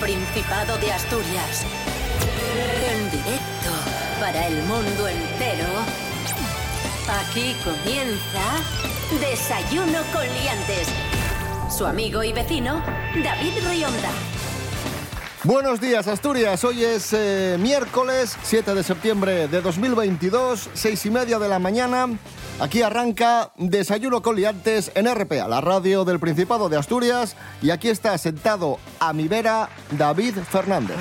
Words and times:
Principado 0.00 0.78
de 0.78 0.90
Asturias. 0.92 1.66
En 2.90 3.10
directo 3.10 3.70
para 4.18 4.46
el 4.46 4.62
mundo 4.62 5.08
entero. 5.08 5.66
Aquí 7.20 7.54
comienza 7.62 8.62
Desayuno 9.20 10.00
con 10.10 10.22
Liantes. 10.22 10.88
Su 11.70 11.84
amigo 11.84 12.22
y 12.22 12.32
vecino, 12.32 12.82
David 13.22 13.52
Rionda. 13.68 14.10
Buenos 15.44 15.80
días, 15.80 16.08
Asturias. 16.08 16.64
Hoy 16.64 16.82
es 16.82 17.12
eh, 17.12 17.58
miércoles 17.60 18.38
7 18.42 18.74
de 18.74 18.82
septiembre 18.82 19.48
de 19.48 19.60
2022, 19.60 20.70
seis 20.72 21.04
y 21.04 21.10
media 21.10 21.38
de 21.38 21.48
la 21.48 21.58
mañana. 21.58 22.08
Aquí 22.60 22.82
arranca 22.82 23.52
Desayuno 23.56 24.20
con 24.20 24.36
Liantes 24.36 24.92
en 24.94 25.06
RPA, 25.12 25.48
la 25.48 25.62
radio 25.62 26.04
del 26.04 26.20
Principado 26.20 26.68
de 26.68 26.76
Asturias. 26.76 27.34
Y 27.62 27.70
aquí 27.70 27.88
está 27.88 28.16
sentado 28.18 28.78
a 28.98 29.14
mi 29.14 29.28
vera 29.28 29.70
David 29.92 30.34
Fernández. 30.50 30.96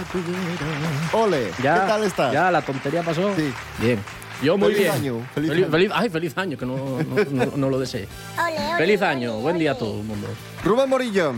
Ole, 1.11 1.51
Ya, 1.61 1.73
¿qué 1.81 1.87
tal 1.87 2.03
estás? 2.05 2.31
Ya, 2.33 2.49
la 2.49 2.61
tontería 2.61 3.03
pasó. 3.03 3.35
Sí. 3.35 3.51
Bien. 3.79 3.99
Yo 4.41 4.57
muy 4.57 4.69
Feliz 4.73 4.79
bien. 4.79 4.91
año, 4.93 5.27
feliz 5.35 5.49
Feliz, 5.49 5.63
año. 5.65 5.71
feliz- 5.73 5.91
ay, 5.93 6.09
feliz 6.09 6.37
año, 6.37 6.57
que 6.57 6.65
no, 6.65 6.77
no, 6.77 7.45
no- 7.45 7.57
no 7.57 7.69
lo 7.69 7.77
deseé. 7.77 8.07
Feliz 8.77 9.01
año, 9.01 9.33
buen 9.39 9.59
día 9.59 9.73
a 9.73 9.77
todo 9.77 9.97
el 9.99 10.05
mundo. 10.05 10.27
Rubén 10.63 10.87
Morillo. 10.87 11.33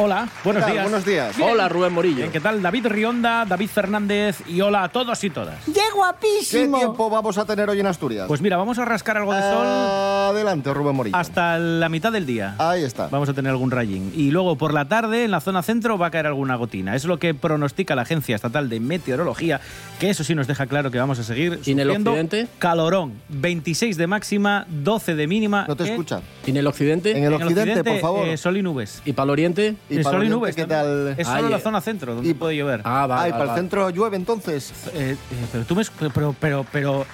Hola, 0.00 0.28
buenos 0.44 0.64
¿qué 0.64 0.70
días. 0.70 0.84
Buenos 0.84 1.04
días. 1.04 1.36
Hola, 1.40 1.68
Rubén 1.68 1.92
Morillo. 1.92 2.16
Bien, 2.18 2.30
¿Qué 2.30 2.38
tal? 2.38 2.62
David 2.62 2.86
Rionda, 2.86 3.44
David 3.44 3.68
Fernández 3.68 4.40
y 4.46 4.60
hola 4.60 4.84
a 4.84 4.88
todos 4.90 5.24
y 5.24 5.30
todas. 5.30 5.56
¡Qué 5.64 5.72
¿Qué 5.72 5.80
guapísimo! 5.92 6.78
tiempo 6.78 7.10
vamos 7.10 7.36
a 7.36 7.44
tener 7.44 7.68
hoy 7.68 7.80
en 7.80 7.86
Asturias? 7.86 8.26
Pues 8.28 8.40
mira, 8.40 8.56
vamos 8.56 8.78
a 8.78 8.84
rascar 8.84 9.16
algo 9.16 9.34
de 9.34 9.40
sol 9.42 9.66
Adelante, 9.66 10.72
Rubén 10.72 10.94
Morillo. 10.94 11.16
hasta 11.16 11.58
la 11.58 11.88
mitad 11.88 12.12
del 12.12 12.26
día. 12.26 12.54
Ahí 12.58 12.84
está. 12.84 13.08
Vamos 13.08 13.28
a 13.28 13.34
tener 13.34 13.50
algún 13.50 13.72
rayín. 13.72 14.12
Y 14.14 14.30
luego 14.30 14.54
por 14.56 14.72
la 14.72 14.86
tarde 14.86 15.24
en 15.24 15.32
la 15.32 15.40
zona 15.40 15.62
centro 15.64 15.98
va 15.98 16.06
a 16.06 16.10
caer 16.12 16.26
alguna 16.28 16.54
gotina. 16.54 16.94
Es 16.94 17.04
lo 17.04 17.18
que 17.18 17.34
pronostica 17.34 17.96
la 17.96 18.02
Agencia 18.02 18.36
Estatal 18.36 18.68
de 18.68 18.78
Meteorología, 18.78 19.60
que 19.98 20.10
eso 20.10 20.22
sí 20.22 20.36
nos 20.36 20.46
deja 20.46 20.66
claro 20.66 20.92
que 20.92 20.98
vamos 20.98 21.18
a 21.18 21.24
seguir 21.24 21.58
¿Y 21.64 21.72
en 21.72 21.80
el 21.80 21.90
occidente? 21.90 22.46
calorón. 22.60 23.14
26 23.30 23.96
de 23.96 24.06
máxima, 24.06 24.64
12 24.68 25.16
de 25.16 25.26
mínima. 25.26 25.64
No 25.66 25.74
te 25.74 25.84
¿eh? 25.84 25.90
escuchan. 25.90 26.20
¿Y 26.46 26.50
en 26.50 26.56
el 26.58 26.66
occidente? 26.68 27.10
En 27.18 27.24
el 27.24 27.32
En 27.34 27.42
occidente, 27.42 27.82
por 27.82 27.98
favor. 27.98 28.28
eh, 28.28 28.36
sol 28.36 28.56
y 28.56 28.62
nubes. 28.62 29.02
¿Y 29.04 29.12
para 29.12 29.24
el 29.24 29.30
oriente? 29.30 29.74
¿Y 29.90 29.98
Eh, 30.00 30.02
para 30.02 30.18
y 30.18 30.22
el 30.22 30.30
nubes. 30.30 30.54
qué 30.54 30.66
tal? 30.66 31.14
Es 31.16 31.26
solo 31.26 31.48
la 31.48 31.56
eh. 31.56 31.60
zona 31.60 31.80
centro 31.80 32.14
donde 32.14 32.28
y- 32.30 32.34
puede 32.34 32.56
llover. 32.56 32.82
Ah, 32.84 33.06
vale. 33.06 33.22
Ay, 33.22 33.30
vale, 33.30 33.42
para 33.44 33.54
el 33.54 33.58
centro 33.60 33.90
llueve 33.90 34.16
entonces. 34.16 34.72
Eh, 34.92 35.16
eh, 35.16 35.46
pero 35.52 35.64
tú 35.64 35.74
me... 35.74 35.82
Pero, 36.14 36.34
pero, 36.38 36.66
pero... 36.70 37.06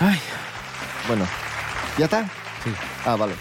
Ay, 0.00 0.18
Bueno, 1.06 1.24
¿ya 1.98 2.04
está? 2.06 2.24
sí. 2.64 2.70
Ah, 3.04 3.14
vale. 3.16 3.34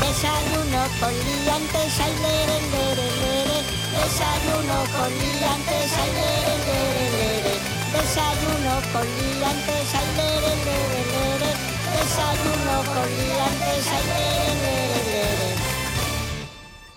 Desayuno 0.00 0.82
con 1.00 1.12
liantes, 1.14 2.00
ay, 2.00 2.12
lere, 2.22 2.58
lere, 2.74 3.06
lere. 3.22 3.58
Desayuno 3.94 4.78
con 4.96 5.10
liantes, 5.10 5.90
ay, 6.00 6.10
lere, 6.18 6.54
lere, 6.66 7.04
lere. 7.16 7.54
Desayuno 7.94 8.74
con 8.92 9.06
liantes, 9.06 9.86
ay, 9.94 10.08
lere, 10.18 10.52
lere, 10.66 11.00
lere. 11.14 11.50
Desayuno 11.94 12.74
con 12.90 13.08
liantes, 13.18 13.86
ay, 13.94 14.04
lere, 14.10 14.54
lere. 14.62 14.79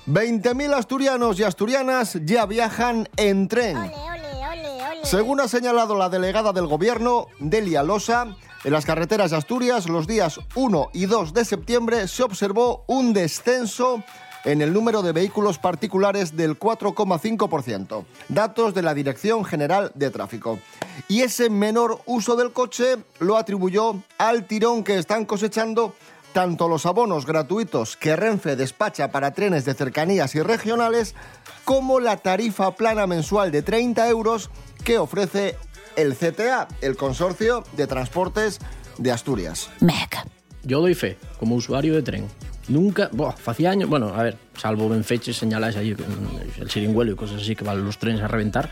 20.000 0.07 0.73
asturianos 0.73 1.39
y 1.39 1.43
asturianas 1.43 2.17
ya 2.25 2.45
viajan 2.45 3.07
en 3.15 3.47
tren. 3.47 3.77
Ole, 3.77 3.93
ole, 3.95 4.47
ole, 4.51 4.87
ole. 4.91 5.05
Según 5.05 5.39
ha 5.39 5.47
señalado 5.47 5.95
la 5.95 6.09
delegada 6.09 6.51
del 6.51 6.67
gobierno, 6.67 7.27
Delia 7.39 7.83
Losa, 7.83 8.35
en 8.65 8.71
las 8.71 8.85
carreteras 8.85 9.31
de 9.31 9.37
Asturias 9.37 9.89
los 9.89 10.07
días 10.07 10.39
1 10.55 10.89
y 10.93 11.05
2 11.05 11.33
de 11.33 11.45
septiembre 11.45 12.07
se 12.07 12.23
observó 12.23 12.83
un 12.87 13.13
descenso 13.13 14.03
en 14.45 14.61
el 14.61 14.73
número 14.73 15.01
de 15.01 15.11
vehículos 15.11 15.57
particulares 15.57 16.35
del 16.35 16.59
4,5%. 16.59 18.05
Datos 18.29 18.73
de 18.73 18.81
la 18.81 18.93
Dirección 18.93 19.45
General 19.45 19.91
de 19.95 20.09
Tráfico. 20.11 20.59
Y 21.07 21.21
ese 21.21 21.49
menor 21.49 22.01
uso 22.05 22.35
del 22.35 22.51
coche 22.51 22.97
lo 23.19 23.37
atribuyó 23.37 24.01
al 24.17 24.47
tirón 24.47 24.83
que 24.83 24.97
están 24.97 25.25
cosechando 25.25 25.93
tanto 26.33 26.67
los 26.67 26.85
abonos 26.85 27.25
gratuitos 27.25 27.95
que 27.95 28.15
Renfe 28.15 28.55
despacha 28.55 29.11
para 29.11 29.31
trenes 29.31 29.65
de 29.65 29.73
cercanías 29.73 30.35
y 30.35 30.41
regionales, 30.41 31.15
como 31.63 31.99
la 31.99 32.17
tarifa 32.17 32.75
plana 32.75 33.07
mensual 33.07 33.51
de 33.51 33.61
30 33.61 34.09
euros 34.09 34.49
que 34.83 34.97
ofrece 34.97 35.55
el 35.95 36.15
CTA, 36.15 36.67
el 36.81 36.97
Consorcio 36.97 37.63
de 37.77 37.87
Transportes 37.87 38.59
de 38.97 39.11
Asturias. 39.11 39.69
Mec. 39.79 40.17
Yo 40.63 40.81
doy 40.81 40.95
fe, 40.95 41.17
como 41.39 41.55
usuario 41.55 41.93
de 41.93 42.01
tren. 42.01 42.27
Nunca, 42.67 43.09
buah, 43.11 43.35
hacía 43.45 43.71
años, 43.71 43.89
bueno, 43.89 44.07
a 44.15 44.23
ver, 44.23 44.37
salvo 44.57 44.93
en 44.93 45.03
fechas 45.03 45.35
señaladas 45.35 45.75
allí, 45.75 45.93
mm, 45.93 46.61
el 46.61 46.69
siringuelo 46.69 47.11
y 47.11 47.15
cosas 47.15 47.41
así 47.41 47.55
que 47.55 47.63
van 47.63 47.83
los 47.85 47.97
trenes 47.97 48.21
a 48.21 48.27
reventar, 48.27 48.69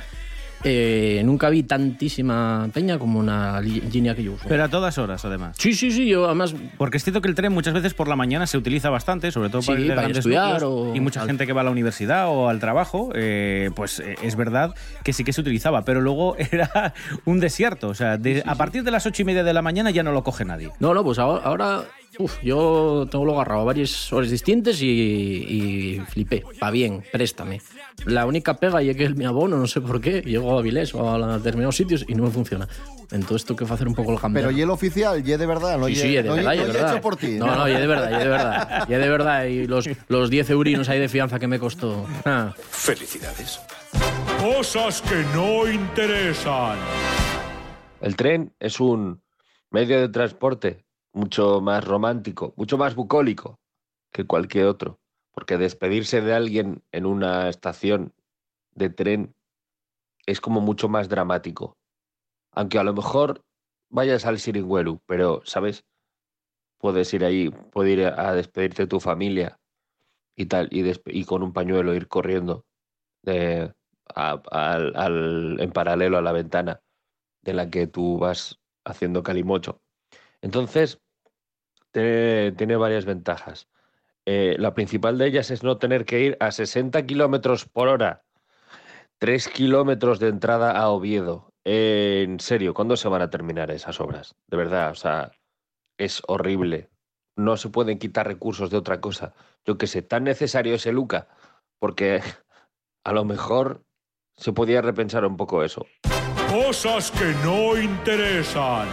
eh, 0.64 1.22
nunca 1.26 1.50
vi 1.50 1.64
tantísima 1.64 2.70
peña 2.74 3.00
como 3.00 3.20
una 3.20 3.60
línea 3.62 4.16
que 4.16 4.24
yo 4.24 4.34
uso. 4.34 4.46
Pero 4.48 4.64
a 4.64 4.70
todas 4.70 4.98
horas, 4.98 5.24
además. 5.26 5.56
sí, 5.60 5.74
sí, 5.74 5.92
sí, 5.92 6.08
yo 6.08 6.26
además 6.26 6.54
Porque 6.78 6.98
es 6.98 7.04
cierto 7.04 7.22
que 7.22 7.28
el 7.30 7.36
tren 7.36 7.52
muchas 7.54 7.74
veces 7.74 7.94
por 7.94 8.08
la 8.08 8.16
mañana 8.16 8.48
se 8.48 8.58
utiliza 8.58 8.90
bastante, 8.90 9.32
sobre 9.32 9.50
todo 9.50 9.62
Sí, 9.62 9.68
para, 9.70 9.82
ir 9.82 9.96
para 9.96 10.08
estudiar 10.10 10.64
o 10.64 10.96
y 10.96 11.00
mucha 11.00 11.22
al- 11.22 11.28
gente 11.28 11.46
que 11.48 11.54
va 11.54 11.62
a 11.62 11.64
la 11.64 11.72
universidad 11.72 12.28
o 12.30 12.50
al 12.50 12.60
trabajo, 12.60 13.12
eh, 13.16 13.70
pues 13.76 14.00
eh, 14.00 14.16
es 14.24 14.36
verdad 14.36 14.74
que 15.04 15.14
sí 15.14 15.24
que 15.24 15.34
se 15.34 15.42
utilizaba, 15.42 15.84
pero 15.84 16.02
luego 16.02 16.36
era 16.52 16.94
un 17.26 17.40
desierto. 17.40 17.88
O 17.90 17.96
sea, 17.96 18.18
de- 18.18 18.44
a 18.46 18.56
partir 18.56 18.84
de 18.84 18.92
las 18.92 19.06
ocho 19.06 19.22
y 19.22 19.26
media 19.26 19.44
de 19.44 19.54
la 19.54 19.62
mañana 19.62 19.92
ya 19.92 20.04
no 20.04 20.12
lo 20.12 20.24
coge 20.24 20.46
nadie. 20.46 20.70
No, 20.80 20.94
no, 20.94 21.04
pues 21.04 21.20
ahora, 21.20 21.44
ahora 21.44 21.84
uf, 22.20 22.38
yo 22.44 23.08
tengo 23.10 23.26
lo 23.26 23.34
agarrado 23.36 23.62
a 23.62 23.66
varias 23.66 24.12
horas 24.14 24.30
distintas 24.30 24.82
y, 24.82 24.88
y 24.88 26.02
flipé. 26.08 26.44
Va 26.62 26.70
bien, 26.72 27.04
préstame. 27.12 27.62
La 28.06 28.26
única 28.26 28.56
pega 28.56 28.82
y 28.82 28.94
que 28.96 29.04
es 29.06 29.16
mi 29.16 29.26
abono, 29.26 29.58
no 29.58 29.68
sé 29.68 29.80
por 29.82 30.02
qué, 30.02 30.22
llego 30.22 30.56
a 30.56 30.60
Avilés 30.60 30.96
o 30.96 31.08
a 31.10 31.38
determinados 31.38 31.76
sitios 31.76 32.04
y 32.08 32.16
no 32.16 32.24
me 32.24 32.32
funciona. 32.32 32.68
Entonces 33.12 33.46
tengo 33.46 33.58
que 33.66 33.74
hacer 33.74 33.88
un 33.88 33.94
poco 33.94 34.14
el 34.14 34.20
cambio. 34.20 34.42
Pero 34.42 34.52
y 34.58 34.62
el 34.62 34.70
oficial, 34.70 35.20
y 35.20 35.24
de 35.24 35.46
verdad, 35.46 35.78
no 35.78 35.86
Sí, 35.88 35.92
y- 35.92 35.96
sí, 35.98 36.16
de 36.16 36.24
no 36.24 36.34
y- 36.34 36.38
verdad, 36.38 36.54
y 36.54 36.58
no 36.58 36.64
de 36.64 36.70
y 36.70 36.74
verdad. 36.74 36.94
hecho 36.94 37.02
por 37.02 37.16
ti. 37.18 37.32
No, 37.38 37.56
no, 37.56 37.68
y 37.68 37.74
de 37.74 37.86
verdad, 37.88 38.10
y 38.12 38.18
de 38.24 38.28
verdad. 38.30 38.86
Y 38.90 38.94
de 38.94 39.10
verdad. 39.10 39.46
Y 39.46 39.68
los, 39.68 39.90
los 40.08 40.30
10 40.30 40.50
eurinos 40.50 40.90
ahí 40.90 41.00
de 41.00 41.10
fianza 41.10 41.38
que 41.38 41.48
me 41.48 41.60
costó. 41.60 42.06
Ah. 42.26 42.54
Felicidades. 42.58 43.60
Cosas 44.40 45.02
que 45.02 45.24
no 45.36 45.70
interesan. 45.70 46.78
El 48.00 48.16
tren 48.16 48.54
es 48.60 48.80
un 48.80 49.22
medio 49.70 50.00
de 50.00 50.10
transporte 50.10 50.86
mucho 51.14 51.60
más 51.62 51.84
romántico, 51.84 52.54
mucho 52.56 52.78
más 52.78 52.96
bucólico 52.96 53.60
que 54.12 54.26
cualquier 54.26 54.66
otro, 54.68 55.00
porque 55.32 55.58
despedirse 55.58 56.22
de 56.22 56.34
alguien 56.34 56.84
en 56.92 57.06
una 57.06 57.50
estación 57.50 58.14
de 58.74 58.90
tren 58.90 59.36
es 60.26 60.42
como 60.42 60.62
mucho 60.62 60.90
más 60.90 61.10
dramático. 61.10 61.78
Aunque 62.52 62.78
a 62.78 62.84
lo 62.84 62.94
mejor 62.94 63.44
vayas 63.90 64.26
al 64.26 64.40
Siringuelu, 64.40 65.02
pero, 65.06 65.42
¿sabes? 65.46 65.86
Puedes 66.78 67.14
ir 67.14 67.24
ahí, 67.24 67.50
puedes 67.50 67.98
ir 67.98 68.06
a 68.06 68.34
despedirte 68.34 68.84
de 68.84 68.88
tu 68.88 69.00
familia 69.00 69.60
y 70.36 70.46
tal, 70.48 70.68
y, 70.72 70.84
y 71.06 71.26
con 71.26 71.44
un 71.44 71.54
pañuelo 71.54 71.94
ir 71.94 72.08
corriendo 72.08 72.66
de- 73.22 73.74
a- 74.14 74.42
al- 74.52 74.96
al- 74.96 75.60
en 75.60 75.72
paralelo 75.72 76.18
a 76.18 76.22
la 76.22 76.32
ventana 76.32 76.82
de 77.42 77.54
la 77.54 77.70
que 77.70 77.88
tú 77.88 78.18
vas 78.18 78.60
haciendo 78.84 79.24
calimocho. 79.24 79.82
Entonces, 80.42 81.00
tiene 81.92 82.76
varias 82.76 83.06
ventajas. 83.06 83.70
Eh, 84.26 84.56
la 84.60 84.74
principal 84.74 85.18
de 85.18 85.28
ellas 85.28 85.52
es 85.52 85.64
no 85.64 85.78
tener 85.78 86.06
que 86.06 86.20
ir 86.20 86.38
a 86.40 86.52
60 86.52 87.06
kilómetros 87.06 87.66
por 87.66 87.88
hora. 87.88 88.24
3 89.20 89.48
kilómetros 89.50 90.20
de 90.20 90.30
entrada 90.30 90.72
a 90.72 90.90
Oviedo. 90.90 91.54
Eh, 91.64 92.26
en 92.28 92.40
serio, 92.40 92.74
¿cuándo 92.74 92.98
se 92.98 93.08
van 93.08 93.22
a 93.22 93.30
terminar 93.30 93.72
esas 93.72 94.00
obras? 94.00 94.36
De 94.48 94.58
verdad, 94.58 94.92
o 94.92 94.96
sea, 94.96 95.32
es 95.98 96.22
horrible. 96.28 96.90
No 97.36 97.58
se 97.58 97.70
pueden 97.70 98.00
quitar 98.00 98.28
recursos 98.28 98.70
de 98.70 98.78
otra 98.78 99.00
cosa. 99.00 99.34
Yo 99.66 99.78
qué 99.78 99.88
sé, 99.88 100.02
tan 100.02 100.24
necesario 100.24 100.76
es 100.76 100.86
el 100.86 100.96
Luca, 100.96 101.28
porque 101.80 102.22
a 103.06 103.14
lo 103.14 103.26
mejor 103.26 103.84
se 104.36 104.54
podía 104.54 104.82
repensar 104.82 105.26
un 105.26 105.38
poco 105.38 105.64
eso. 105.64 105.86
Cosas 106.50 107.12
que 107.12 107.34
no 107.44 107.78
interesan. 107.78 108.88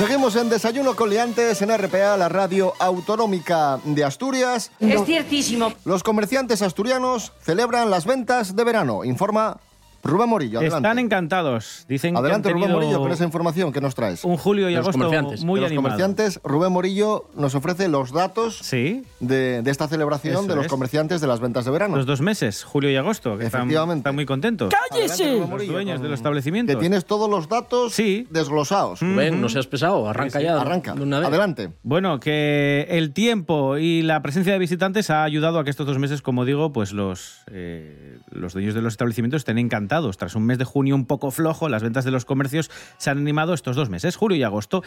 Seguimos 0.00 0.34
en 0.36 0.48
Desayuno 0.48 0.96
con 0.96 1.10
Liantes 1.10 1.60
en 1.60 1.76
RPA, 1.76 2.16
la 2.16 2.30
radio 2.30 2.72
autonómica 2.78 3.78
de 3.84 4.02
Asturias. 4.02 4.72
Es 4.80 5.04
ciertísimo. 5.04 5.74
Los 5.84 6.02
comerciantes 6.02 6.62
asturianos 6.62 7.34
celebran 7.42 7.90
las 7.90 8.06
ventas 8.06 8.56
de 8.56 8.64
verano, 8.64 9.04
informa 9.04 9.60
Rubén 10.02 10.28
Morillo, 10.28 10.58
adelante. 10.60 10.88
Están 10.88 10.98
encantados. 10.98 11.84
Dicen 11.88 12.16
Adelante, 12.16 12.48
que 12.48 12.52
han 12.54 12.60
Rubén 12.60 12.72
Morillo, 12.72 13.00
con 13.00 13.12
esa 13.12 13.24
información 13.24 13.72
que 13.72 13.80
nos 13.80 13.94
traes. 13.94 14.24
un 14.24 14.36
julio 14.36 14.68
y 14.68 14.72
De 14.72 14.78
los 14.78 14.86
agosto 14.86 14.98
comerciantes. 15.04 15.44
muy 15.44 15.56
de 15.60 15.62
los 15.62 15.70
animado. 15.70 15.88
comerciantes, 15.94 16.40
Rubén 16.42 16.72
Morillo 16.72 17.28
nos 17.36 17.54
ofrece 17.54 17.88
los 17.88 18.12
datos 18.12 18.58
Sí, 18.62 19.04
de, 19.20 19.62
de 19.62 19.70
esta 19.70 19.88
celebración 19.88 20.34
Eso 20.34 20.46
de 20.46 20.56
los 20.56 20.64
es. 20.66 20.70
comerciantes 20.70 21.20
de 21.20 21.26
las 21.26 21.40
ventas 21.40 21.64
de 21.64 21.70
verano. 21.70 21.96
los 21.96 22.06
dos 22.06 22.20
meses, 22.20 22.64
julio 22.64 22.90
y 22.90 22.96
agosto, 22.96 23.36
que 23.36 23.44
están, 23.46 23.62
Efectivamente. 23.62 24.00
están 24.00 24.14
muy 24.14 24.26
contentos. 24.26 24.72
Adelante, 24.90 25.24
Rubén 25.38 25.50
Los 25.58 25.66
dueños 25.66 25.94
con- 25.96 26.02
de 26.04 26.08
los 26.08 26.18
establecimientos. 26.18 26.76
Que 26.76 26.80
tienes 26.80 27.04
todos 27.04 27.28
los 27.28 27.48
datos 27.48 27.92
Sí. 27.92 28.26
desglosados. 28.30 29.00
Ven, 29.02 29.40
no 29.40 29.48
seas 29.48 29.66
pesado, 29.66 30.08
arranca 30.08 30.40
ya. 30.40 30.60
Arranca. 30.60 30.94
una 30.94 31.18
vez. 31.18 31.28
Adelante. 31.28 31.70
Bueno, 31.82 32.20
que 32.20 32.86
el 32.90 33.12
tiempo 33.12 33.76
y 33.76 34.02
la 34.02 34.22
presencia 34.22 34.52
de 34.52 34.58
visitantes 34.58 35.10
ha 35.10 35.24
ayudado 35.24 35.58
a 35.58 35.64
que 35.64 35.70
estos 35.70 35.86
dos 35.86 35.98
meses, 35.98 36.22
como 36.22 36.44
digo, 36.44 36.72
pues 36.72 36.92
los, 36.92 37.42
eh, 37.50 38.18
los 38.30 38.52
dueños 38.52 38.74
de 38.74 38.82
los 38.82 38.94
establecimientos 38.94 39.40
estén 39.40 39.58
encantados. 39.58 40.16
Tras 40.16 40.34
un 40.34 40.44
mes 40.44 40.58
de 40.58 40.64
junio 40.64 40.94
un 40.94 41.06
poco 41.06 41.30
flojo, 41.30 41.68
las 41.68 41.82
ventas 41.82 42.04
de 42.04 42.10
los 42.10 42.24
comercios 42.24 42.70
se 42.98 43.10
han 43.10 43.18
animado 43.18 43.54
estos 43.54 43.76
dos 43.76 43.90
meses, 43.90 44.16
julio 44.16 44.38
y 44.38 44.42
agosto. 44.42 44.82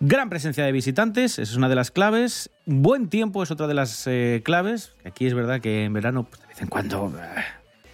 Gran 0.00 0.30
presencia 0.30 0.64
de 0.64 0.72
visitantes, 0.72 1.38
esa 1.38 1.42
es 1.42 1.56
una 1.56 1.68
de 1.68 1.76
las 1.76 1.92
claves. 1.92 2.50
Buen 2.66 3.08
tiempo 3.08 3.42
es 3.42 3.52
otra 3.52 3.68
de 3.68 3.74
las 3.74 4.04
eh, 4.08 4.42
claves. 4.44 4.96
Aquí 5.04 5.26
es 5.26 5.34
verdad 5.34 5.60
que 5.60 5.84
en 5.84 5.92
verano, 5.92 6.24
pues, 6.24 6.40
de 6.42 6.48
vez 6.48 6.60
en 6.60 6.68
cuando, 6.68 7.14
eh, 7.16 7.42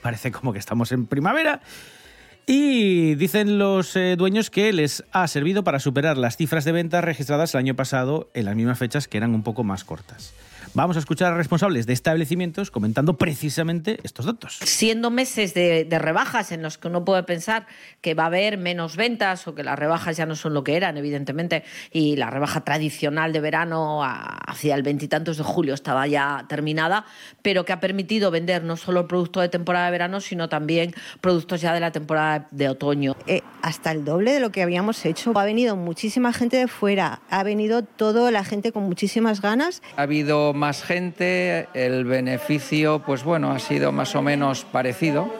parece 0.00 0.32
como 0.32 0.54
que 0.54 0.58
estamos 0.58 0.90
en 0.92 1.06
primavera. 1.06 1.60
Y 2.46 3.14
dicen 3.16 3.58
los 3.58 3.94
eh, 3.94 4.16
dueños 4.16 4.48
que 4.48 4.72
les 4.72 5.04
ha 5.12 5.28
servido 5.28 5.64
para 5.64 5.80
superar 5.80 6.16
las 6.16 6.38
cifras 6.38 6.64
de 6.64 6.72
ventas 6.72 7.04
registradas 7.04 7.54
el 7.54 7.58
año 7.58 7.76
pasado 7.76 8.30
en 8.32 8.46
las 8.46 8.56
mismas 8.56 8.78
fechas 8.78 9.06
que 9.06 9.18
eran 9.18 9.34
un 9.34 9.42
poco 9.42 9.64
más 9.64 9.84
cortas. 9.84 10.32
Vamos 10.74 10.96
a 10.96 11.00
escuchar 11.00 11.32
a 11.32 11.36
responsables 11.36 11.86
de 11.86 11.92
establecimientos 11.92 12.70
comentando 12.70 13.16
precisamente 13.16 13.98
estos 14.04 14.26
datos. 14.26 14.58
siendo 14.62 15.10
meses 15.10 15.54
de, 15.54 15.84
de 15.84 15.98
rebajas 15.98 16.52
en 16.52 16.62
los 16.62 16.78
que 16.78 16.88
uno 16.88 17.04
puede 17.04 17.22
pensar 17.24 17.66
que 18.00 18.14
va 18.14 18.24
a 18.24 18.26
haber 18.26 18.58
menos 18.58 18.96
ventas 18.96 19.48
o 19.48 19.54
que 19.54 19.64
las 19.64 19.78
rebajas 19.78 20.16
ya 20.16 20.26
no 20.26 20.36
son 20.36 20.54
lo 20.54 20.62
que 20.64 20.76
eran, 20.76 20.96
evidentemente, 20.96 21.64
y 21.92 22.16
la 22.16 22.30
rebaja 22.30 22.62
tradicional 22.62 23.32
de 23.32 23.40
verano 23.40 24.04
a- 24.04 24.38
hacia 24.46 24.74
el 24.74 24.82
veintitantos 24.82 25.36
de 25.38 25.42
julio 25.44 25.74
estaba 25.74 26.06
ya 26.06 26.44
terminada, 26.48 27.04
pero 27.42 27.64
que 27.64 27.72
ha 27.72 27.80
permitido 27.80 28.30
vender 28.30 28.62
no 28.62 28.76
solo 28.76 29.00
el 29.00 29.06
producto 29.06 29.40
de 29.40 29.48
temporada 29.48 29.86
de 29.86 29.92
verano, 29.92 30.20
sino 30.20 30.48
también 30.48 30.94
productos 31.20 31.60
ya 31.60 31.72
de 31.74 31.80
la 31.80 31.90
temporada 31.92 32.46
de 32.50 32.68
otoño. 32.68 33.16
eh, 33.26 33.42
hasta 33.62 33.90
el 33.90 34.04
doble 34.04 34.32
de 34.32 34.40
lo 34.40 34.50
que 34.52 34.62
habíamos 34.62 35.04
hecho. 35.04 35.32
Ha 35.36 35.44
venido 35.44 35.74
muchísima 35.76 36.32
gente 36.32 36.56
de 36.56 36.68
fuera, 36.68 37.20
ha 37.28 37.42
venido 37.42 37.82
toda 37.82 38.30
la 38.30 38.44
gente 38.44 38.70
con 38.72 38.84
muchísimas 38.84 39.40
ganas. 39.42 39.82
Ha 39.96 40.02
habido 40.02 40.54
más 40.58 40.82
gente, 40.82 41.68
el 41.72 42.04
beneficio, 42.04 43.02
pues 43.06 43.24
bueno, 43.24 43.50
ha 43.50 43.58
sido 43.58 43.92
más 43.92 44.14
o 44.14 44.20
menos 44.20 44.64
parecido. 44.64 45.32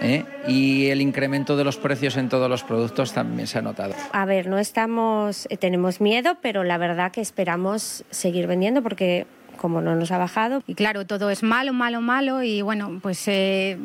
¿eh? 0.00 0.24
Y 0.46 0.86
el 0.86 1.00
incremento 1.00 1.56
de 1.56 1.64
los 1.64 1.76
precios 1.76 2.16
en 2.16 2.28
todos 2.28 2.48
los 2.48 2.62
productos 2.62 3.12
también 3.12 3.46
se 3.46 3.58
ha 3.58 3.62
notado. 3.62 3.94
A 4.12 4.24
ver, 4.24 4.46
no 4.46 4.58
estamos, 4.58 5.46
eh, 5.50 5.56
tenemos 5.56 6.00
miedo, 6.00 6.36
pero 6.40 6.64
la 6.64 6.78
verdad 6.78 7.10
que 7.12 7.20
esperamos 7.20 8.04
seguir 8.10 8.46
vendiendo 8.46 8.82
porque 8.82 9.26
como 9.56 9.80
no 9.80 9.96
nos 9.96 10.12
ha 10.12 10.18
bajado. 10.18 10.62
Y 10.66 10.74
claro, 10.74 11.06
todo 11.06 11.30
es 11.30 11.42
malo, 11.42 11.72
malo, 11.72 12.00
malo 12.00 12.42
y 12.42 12.62
bueno, 12.62 12.98
pues 13.02 13.26
eh, 13.26 13.78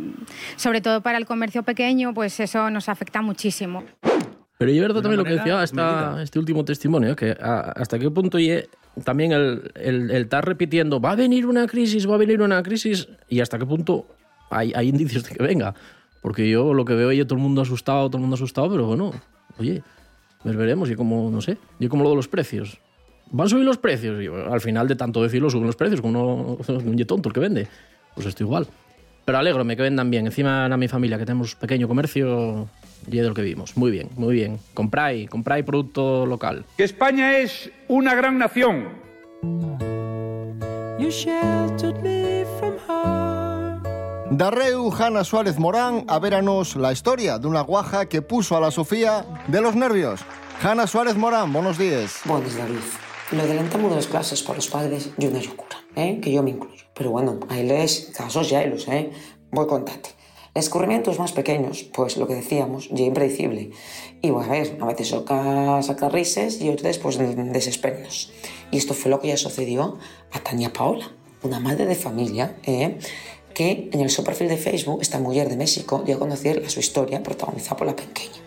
sobre 0.57 0.81
todo 0.81 1.01
para 1.01 1.17
el 1.17 1.25
comercio 1.25 1.63
pequeño, 1.63 2.13
pues 2.13 2.39
eso 2.39 2.69
nos 2.69 2.89
afecta 2.89 3.21
muchísimo. 3.21 3.83
Pero 4.57 4.71
yo 4.73 4.81
verdad 4.83 5.01
también 5.01 5.17
lo 5.17 5.23
que 5.23 5.31
decía 5.31 5.55
medida. 5.55 6.21
este 6.21 6.37
último 6.37 6.63
testimonio, 6.63 7.15
que 7.15 7.35
hasta 7.41 7.97
qué 7.97 8.11
punto 8.11 8.37
también 9.03 9.31
el, 9.31 9.71
el, 9.75 10.11
el 10.11 10.23
estar 10.23 10.45
repitiendo, 10.45 10.99
va 10.99 11.11
a 11.11 11.15
venir 11.15 11.45
una 11.45 11.67
crisis, 11.67 12.09
va 12.09 12.15
a 12.15 12.17
venir 12.17 12.41
una 12.41 12.61
crisis, 12.63 13.07
y 13.29 13.39
hasta 13.39 13.57
qué 13.57 13.65
punto 13.65 14.07
hay, 14.49 14.73
hay 14.75 14.89
indicios 14.89 15.23
de 15.23 15.35
que 15.35 15.43
venga. 15.43 15.73
Porque 16.21 16.49
yo 16.49 16.73
lo 16.73 16.85
que 16.85 16.93
veo 16.93 17.09
es 17.11 17.25
todo 17.25 17.35
el 17.35 17.41
mundo 17.41 17.61
asustado, 17.61 18.07
todo 18.09 18.17
el 18.17 18.21
mundo 18.21 18.35
asustado, 18.35 18.69
pero 18.69 18.85
bueno, 18.85 19.11
oye, 19.57 19.81
pues 20.43 20.55
veremos, 20.55 20.89
y 20.89 20.95
como, 20.95 21.31
no 21.31 21.41
sé, 21.41 21.57
y 21.79 21.87
como 21.87 22.03
lo 22.03 22.11
de 22.11 22.15
los 22.15 22.27
precios. 22.27 22.79
¿Van 23.31 23.47
a 23.47 23.49
subir 23.49 23.65
los 23.65 23.77
precios? 23.77 24.21
Y 24.21 24.27
al 24.27 24.61
final 24.61 24.87
de 24.87 24.95
tanto 24.95 25.23
decirlo, 25.23 25.49
suben 25.49 25.65
los 25.65 25.75
precios, 25.75 26.01
como 26.01 26.57
un 26.67 26.97
tonto 27.07 27.29
el 27.29 27.33
que 27.33 27.39
vende. 27.39 27.67
Pues 28.13 28.27
esto 28.27 28.43
igual. 28.43 28.67
Pero 29.25 29.37
alegro, 29.37 29.65
que 29.65 29.75
vendan 29.75 30.09
bien. 30.09 30.25
Encima 30.25 30.65
a 30.65 30.77
mi 30.77 30.87
familia, 30.87 31.17
que 31.17 31.25
tenemos 31.25 31.55
pequeño 31.55 31.87
comercio, 31.87 32.67
y 33.09 33.17
es 33.17 33.23
de 33.23 33.29
lo 33.29 33.33
que 33.33 33.41
vimos. 33.41 33.77
Muy 33.77 33.91
bien, 33.91 34.09
muy 34.15 34.35
bien. 34.35 34.59
Compráis, 34.73 35.29
compráis 35.29 35.65
producto 35.65 36.25
local. 36.25 36.65
Que 36.77 36.83
España 36.83 37.37
es 37.37 37.71
una 37.87 38.15
gran 38.15 38.37
nación. 38.37 38.89
Darreu 44.31 44.93
Hanna 44.93 45.23
Suárez 45.23 45.59
Morán 45.59 46.05
a 46.07 46.19
veranos 46.19 46.75
la 46.75 46.91
historia 46.93 47.37
de 47.37 47.47
una 47.47 47.61
guaja 47.61 48.05
que 48.05 48.21
puso 48.21 48.55
a 48.55 48.61
la 48.61 48.71
Sofía 48.71 49.25
de 49.47 49.61
los 49.61 49.75
nervios. 49.75 50.21
Hanna 50.63 50.87
Suárez 50.87 51.17
Morán, 51.17 51.51
buenos 51.51 51.77
días. 51.77 52.21
Buenos 52.25 52.55
David. 52.55 52.79
Lo 53.31 53.45
del 53.45 53.57
entamo 53.57 53.93
de 53.93 54.05
clases 54.05 54.41
por 54.43 54.55
los 54.55 54.67
padres 54.67 55.09
y 55.17 55.25
una 55.25 55.41
locura, 55.41 55.77
¿eh? 55.95 56.19
que 56.21 56.31
yo 56.31 56.43
me 56.43 56.51
incluyo. 56.51 56.85
Pero 56.93 57.11
bueno, 57.11 57.39
hay 57.49 57.63
les 57.63 58.11
casos 58.15 58.49
ya 58.49 58.65
los, 58.65 58.87
¿eh? 58.87 59.11
Voy 59.51 59.67
contarte. 59.67 60.09
Escurrimientos 60.53 61.17
más 61.17 61.31
pequeños, 61.31 61.83
pues 61.93 62.17
lo 62.17 62.27
que 62.27 62.35
decíamos, 62.35 62.89
ya 62.89 63.05
impredecible. 63.05 63.71
Y 64.21 64.31
bueno, 64.31 64.51
a 64.51 64.57
ver, 64.57 64.77
a 64.81 64.85
veces 64.85 65.09
toca 65.11 65.81
sacar 65.81 66.11
risas 66.11 66.59
y 66.59 66.69
otras 66.69 66.97
pues 66.97 67.17
desesperos. 67.17 68.33
Y 68.69 68.77
esto 68.77 68.93
fue 68.93 69.09
lo 69.09 69.21
que 69.21 69.29
ya 69.29 69.37
sucedió 69.37 69.97
a 70.31 70.39
Tania 70.41 70.73
Paola, 70.73 71.09
una 71.41 71.61
madre 71.61 71.85
de 71.85 71.95
familia, 71.95 72.57
¿eh? 72.63 72.99
que 73.53 73.89
en 73.93 74.01
el 74.01 74.09
su 74.09 74.25
perfil 74.25 74.49
de 74.49 74.57
Facebook, 74.57 74.99
esta 75.01 75.19
mujer 75.19 75.47
de 75.47 75.55
México 75.55 76.03
dio 76.05 76.17
a 76.17 76.19
conocer 76.19 76.69
su 76.69 76.81
historia 76.81 77.23
protagonizada 77.23 77.77
por 77.77 77.87
la 77.87 77.95
pequeña. 77.95 78.41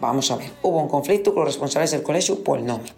Vamos 0.00 0.30
a 0.32 0.36
ver, 0.36 0.50
hubo 0.62 0.80
un 0.82 0.88
conflicto 0.88 1.32
con 1.34 1.44
los 1.44 1.54
responsables 1.54 1.92
del 1.92 2.02
colegio 2.02 2.42
por 2.42 2.58
el 2.58 2.66
nombre. 2.66 2.92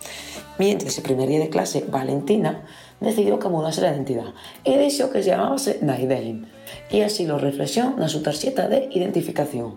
Mientras 0.59 0.97
el 0.97 1.05
primer 1.05 1.29
día 1.29 1.41
de 1.41 1.51
clase, 1.51 1.85
Valentina 1.87 2.65
decidió 3.01 3.39
que 3.39 3.49
mudase 3.49 3.81
la 3.81 3.93
identidad 3.93 4.35
y 4.65 4.77
dijo 4.77 5.11
que 5.11 5.23
se 5.23 5.31
llamase 5.31 5.79
Naidelin. 5.83 6.47
Y 6.91 7.03
así 7.03 7.27
lo 7.27 7.39
reflexionó 7.39 8.03
en 8.03 8.09
su 8.09 8.23
tarjeta 8.23 8.69
de 8.69 8.89
identificación. 8.93 9.75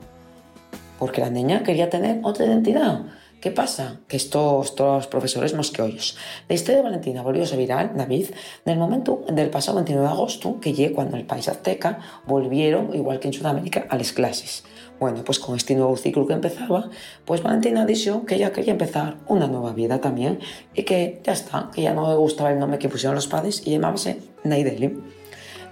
Porque 0.98 1.22
la 1.22 1.30
niña 1.30 1.64
quería 1.64 1.90
tener 1.90 2.20
otra 2.24 2.46
identidad. 2.46 3.02
¿Qué 3.42 3.52
pasa? 3.52 4.02
Que 4.10 4.18
estos, 4.18 4.68
estos 4.68 5.08
profesores 5.08 5.54
mosqueollos. 5.54 6.18
La 6.50 6.56
historia 6.56 6.80
de 6.80 6.84
Valentina 6.84 7.22
volvió 7.22 7.44
a 7.44 7.46
ser 7.46 7.58
viral, 7.58 7.94
David, 7.96 8.26
en 8.66 8.74
el 8.74 8.78
momento 8.78 9.24
del 9.32 9.50
pasado 9.50 9.76
29 9.76 10.06
de 10.06 10.14
agosto, 10.14 10.60
que 10.60 10.74
llegó 10.74 10.96
cuando 10.96 11.16
el 11.16 11.24
país 11.24 11.48
azteca 11.48 12.00
volvieron, 12.28 12.94
igual 12.94 13.22
que 13.22 13.30
en 13.30 13.34
Sudamérica, 13.34 13.88
a 13.90 13.98
las 13.98 14.12
clases. 14.12 14.66
Bueno, 15.00 15.24
pues 15.24 15.40
con 15.40 15.56
este 15.56 15.74
nuevo 15.76 15.96
ciclo 15.96 16.28
que 16.28 16.34
empezaba, 16.34 16.90
pues 17.24 17.42
Valentina 17.42 17.86
dijo 17.86 18.26
que 18.26 18.36
ella 18.36 18.52
quería 18.52 18.74
empezar 18.74 19.16
una 19.28 19.48
nueva 19.48 19.72
vida 19.72 20.02
también 20.02 20.40
y 20.76 20.84
que 20.84 21.22
ya 21.24 21.32
está, 21.32 21.72
que 21.74 21.84
ya 21.84 21.94
no 21.94 22.10
le 22.10 22.18
gustaba 22.18 22.52
el 22.52 22.60
nombre 22.60 22.78
que 22.78 22.90
pusieron 22.90 23.16
los 23.16 23.28
padres 23.28 23.66
y 23.66 23.72
llamábase 23.72 24.20
Naideli. 24.44 25.00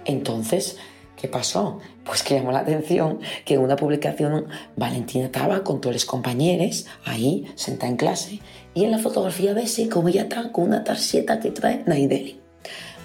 Entonces, 0.06 0.78
¿qué 1.20 1.28
pasó? 1.28 1.78
Pues 2.04 2.22
que 2.22 2.34
llamó 2.34 2.52
la 2.52 2.60
atención 2.60 3.20
que 3.44 3.54
en 3.54 3.60
una 3.60 3.76
publicación 3.76 4.46
Valentina 4.76 5.26
estaba 5.26 5.64
con 5.64 5.80
todos 5.80 5.94
los 5.94 6.04
compañeros 6.04 6.86
ahí, 7.04 7.46
sentada 7.56 7.90
en 7.90 7.96
clase, 7.96 8.40
y 8.74 8.84
en 8.84 8.90
la 8.92 8.98
fotografía 8.98 9.52
ves 9.54 9.80
como 9.92 10.08
ella 10.08 10.22
está 10.22 10.52
con 10.52 10.64
una 10.64 10.84
tarjeta 10.84 11.40
que 11.40 11.50
trae 11.50 11.82
Naideli. 11.86 12.40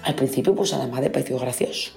Al 0.04 0.14
principio, 0.14 0.54
pues 0.54 0.72
a 0.74 0.78
la 0.78 0.86
madre 0.86 1.10
pareció 1.10 1.38
gracioso. 1.38 1.92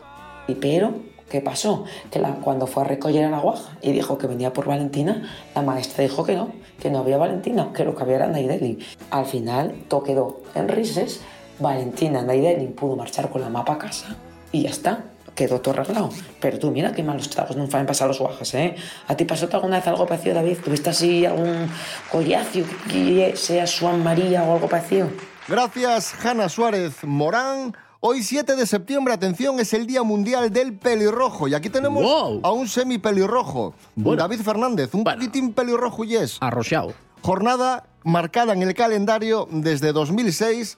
Y 0.48 0.56
pero, 0.56 0.94
¿qué 1.30 1.42
pasó? 1.42 1.84
Que 2.10 2.20
la- 2.20 2.36
cuando 2.36 2.66
fue 2.68 2.84
a 2.84 2.86
recoger 2.88 3.26
a 3.26 3.30
la 3.30 3.40
guaja 3.40 3.78
y 3.82 3.92
dijo 3.92 4.18
que 4.18 4.28
venía 4.28 4.54
por 4.54 4.66
Valentina, 4.66 5.30
la 5.54 5.62
maestra 5.62 6.04
dijo 6.04 6.24
que 6.24 6.36
no, 6.36 6.52
que 6.80 6.90
no 6.90 7.00
había 7.00 7.18
Valentina, 7.18 7.72
que 7.74 7.84
lo 7.84 7.96
que 7.96 8.04
había 8.04 8.16
era 8.16 8.28
Naideli. 8.28 8.80
Al 9.12 9.26
final, 9.26 9.76
todo 9.90 10.04
quedó 10.04 10.42
en 10.56 10.70
rises. 10.70 11.20
Valentina 11.60 12.22
Naideli 12.22 12.68
pudo 12.68 12.96
marchar 12.96 13.30
con 13.30 13.42
la 13.42 13.50
mapa 13.50 13.74
a 13.74 13.78
casa 13.78 14.16
y 14.52 14.64
ya 14.64 14.70
está. 14.70 15.04
Quedó 15.38 15.62
todo 15.62 15.76
arreglado. 15.76 16.10
Pero 16.42 16.58
tú, 16.58 16.72
mira 16.72 16.92
qué 16.94 17.04
malos 17.04 17.30
tragos 17.30 17.56
no 17.56 17.70
saben 17.70 17.86
pasar 17.86 18.08
los 18.08 18.18
guajas, 18.20 18.54
¿eh? 18.56 18.76
¿A 19.08 19.16
ti 19.16 19.24
pasó 19.24 19.48
alguna 19.54 19.78
vez 19.78 19.88
algo 19.88 20.08
parecido, 20.08 20.34
David? 20.34 20.58
¿Tuviste 20.66 20.90
así 20.90 21.26
algún 21.28 21.70
collacio 22.12 22.66
que 22.92 23.34
sea 23.36 23.66
Juan 23.80 24.04
María 24.04 24.44
o 24.44 24.56
algo 24.56 24.68
parecido? 24.68 25.10
Gracias, 25.48 26.14
Hanna 26.26 26.50
Suárez 26.50 27.04
Morán. 27.04 27.78
Hoy 28.00 28.24
7 28.24 28.56
de 28.56 28.66
septiembre, 28.66 29.14
atención, 29.14 29.60
es 29.60 29.74
el 29.74 29.86
Día 29.86 30.02
Mundial 30.04 30.52
del 30.52 30.74
Pelirrojo. 30.74 31.48
Y 31.48 31.54
aquí 31.54 31.70
tenemos 31.70 32.04
Wow. 32.04 32.42
a 32.44 32.52
un 32.52 32.68
semi-pelirrojo. 32.68 33.74
Bueno. 33.96 34.22
David 34.24 34.42
Fernández, 34.42 34.94
un 34.96 35.04
Bueno. 35.04 35.20
poquitín 35.20 35.54
pelirrojo 35.54 36.04
y 36.04 36.16
es. 36.16 36.38
Arrochado. 36.42 36.94
Jornada 37.22 37.86
marcada 38.04 38.54
en 38.54 38.64
el 38.64 38.74
calendario 38.74 39.48
desde 39.52 39.92
2006, 39.94 40.78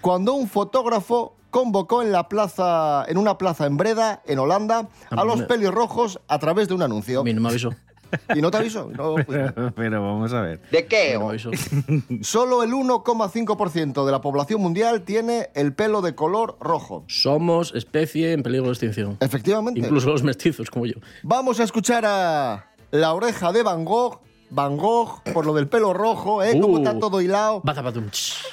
cuando 0.00 0.32
un 0.32 0.48
fotógrafo 0.48 1.34
convocó 1.58 2.02
en, 2.02 2.12
la 2.12 2.28
plaza, 2.28 3.04
en 3.08 3.18
una 3.18 3.36
plaza 3.38 3.66
en 3.66 3.76
Breda, 3.76 4.22
en 4.26 4.38
Holanda, 4.38 4.88
a 5.10 5.24
los 5.24 5.40
me- 5.40 5.46
pelirrojos 5.46 6.20
a 6.28 6.38
través 6.38 6.68
de 6.68 6.74
un 6.74 6.82
A 6.82 6.84
anuncio. 6.84 7.24
mí 7.24 7.32
no 7.34 7.40
me 7.40 7.48
avisó. 7.48 7.74
¿Y 8.34 8.40
no 8.40 8.50
te 8.50 8.56
aviso? 8.58 8.90
No, 8.96 9.14
pues, 9.16 9.26
Pero, 9.26 9.72
pero 9.74 10.00
vamos 10.02 10.32
a 10.32 10.40
ver. 10.40 10.62
¿De 10.70 10.86
qué? 10.86 11.14
No 11.14 11.24
me 11.26 11.30
avisó. 11.30 11.50
Solo 12.22 12.62
el 12.62 12.70
1,5% 12.72 14.06
de 14.06 14.12
la 14.12 14.20
población 14.20 14.60
mundial 14.62 15.02
tiene 15.02 15.50
el 15.54 15.74
pelo 15.74 16.00
de 16.00 16.14
color 16.14 16.56
rojo. 16.60 17.04
Somos 17.08 17.74
especie 17.74 18.32
en 18.32 18.42
peligro 18.42 18.66
de 18.66 18.72
extinción. 18.72 19.18
Efectivamente. 19.20 19.80
Incluso 19.80 20.08
los 20.10 20.22
mestizos 20.22 20.70
como 20.70 20.86
yo. 20.86 20.94
Vamos 21.22 21.60
a 21.60 21.64
escuchar 21.64 22.04
a 22.06 22.70
la 22.92 23.12
oreja 23.12 23.52
de 23.52 23.62
Van 23.62 23.84
Gogh, 23.84 24.20
Van 24.50 24.78
Gogh, 24.78 25.22
por 25.34 25.44
lo 25.44 25.52
del 25.52 25.68
pelo 25.68 25.92
rojo, 25.92 26.42
¿eh? 26.42 26.58
Como 26.58 26.76
Uh. 26.76 26.78
está 26.78 26.98
todo 26.98 27.20
hilado. 27.20 27.62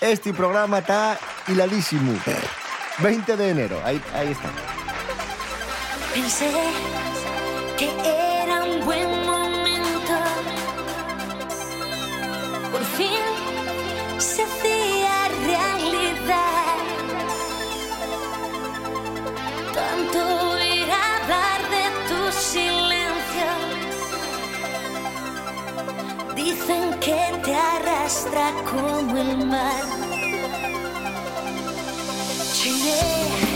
Este 0.02 0.34
programa 0.34 0.80
está 0.80 1.18
hiladísimo. 1.48 2.12
20 3.00 3.36
de 3.36 3.50
enero, 3.50 3.82
ahí, 3.84 4.02
ahí 4.14 4.32
está. 4.32 4.50
Pensé 6.14 6.50
que 7.78 7.90
era 8.42 8.64
un 8.64 8.86
buen 8.86 9.26
momento. 9.26 10.14
Por 12.72 12.84
fin 12.96 13.20
se 14.18 14.44
hacía 14.44 15.28
realidad. 15.46 16.76
Tanto 19.74 20.20
ir 20.64 20.90
a 20.90 21.16
hablar 21.18 21.60
de 21.76 21.84
tu 22.08 22.32
silencio. 22.32 23.50
Dicen 26.34 26.98
que 27.02 27.42
te 27.44 27.56
arrastra 27.56 28.54
como 28.72 29.18
el 29.18 29.46
mar. 29.48 30.05
Dreaming. 32.66 33.55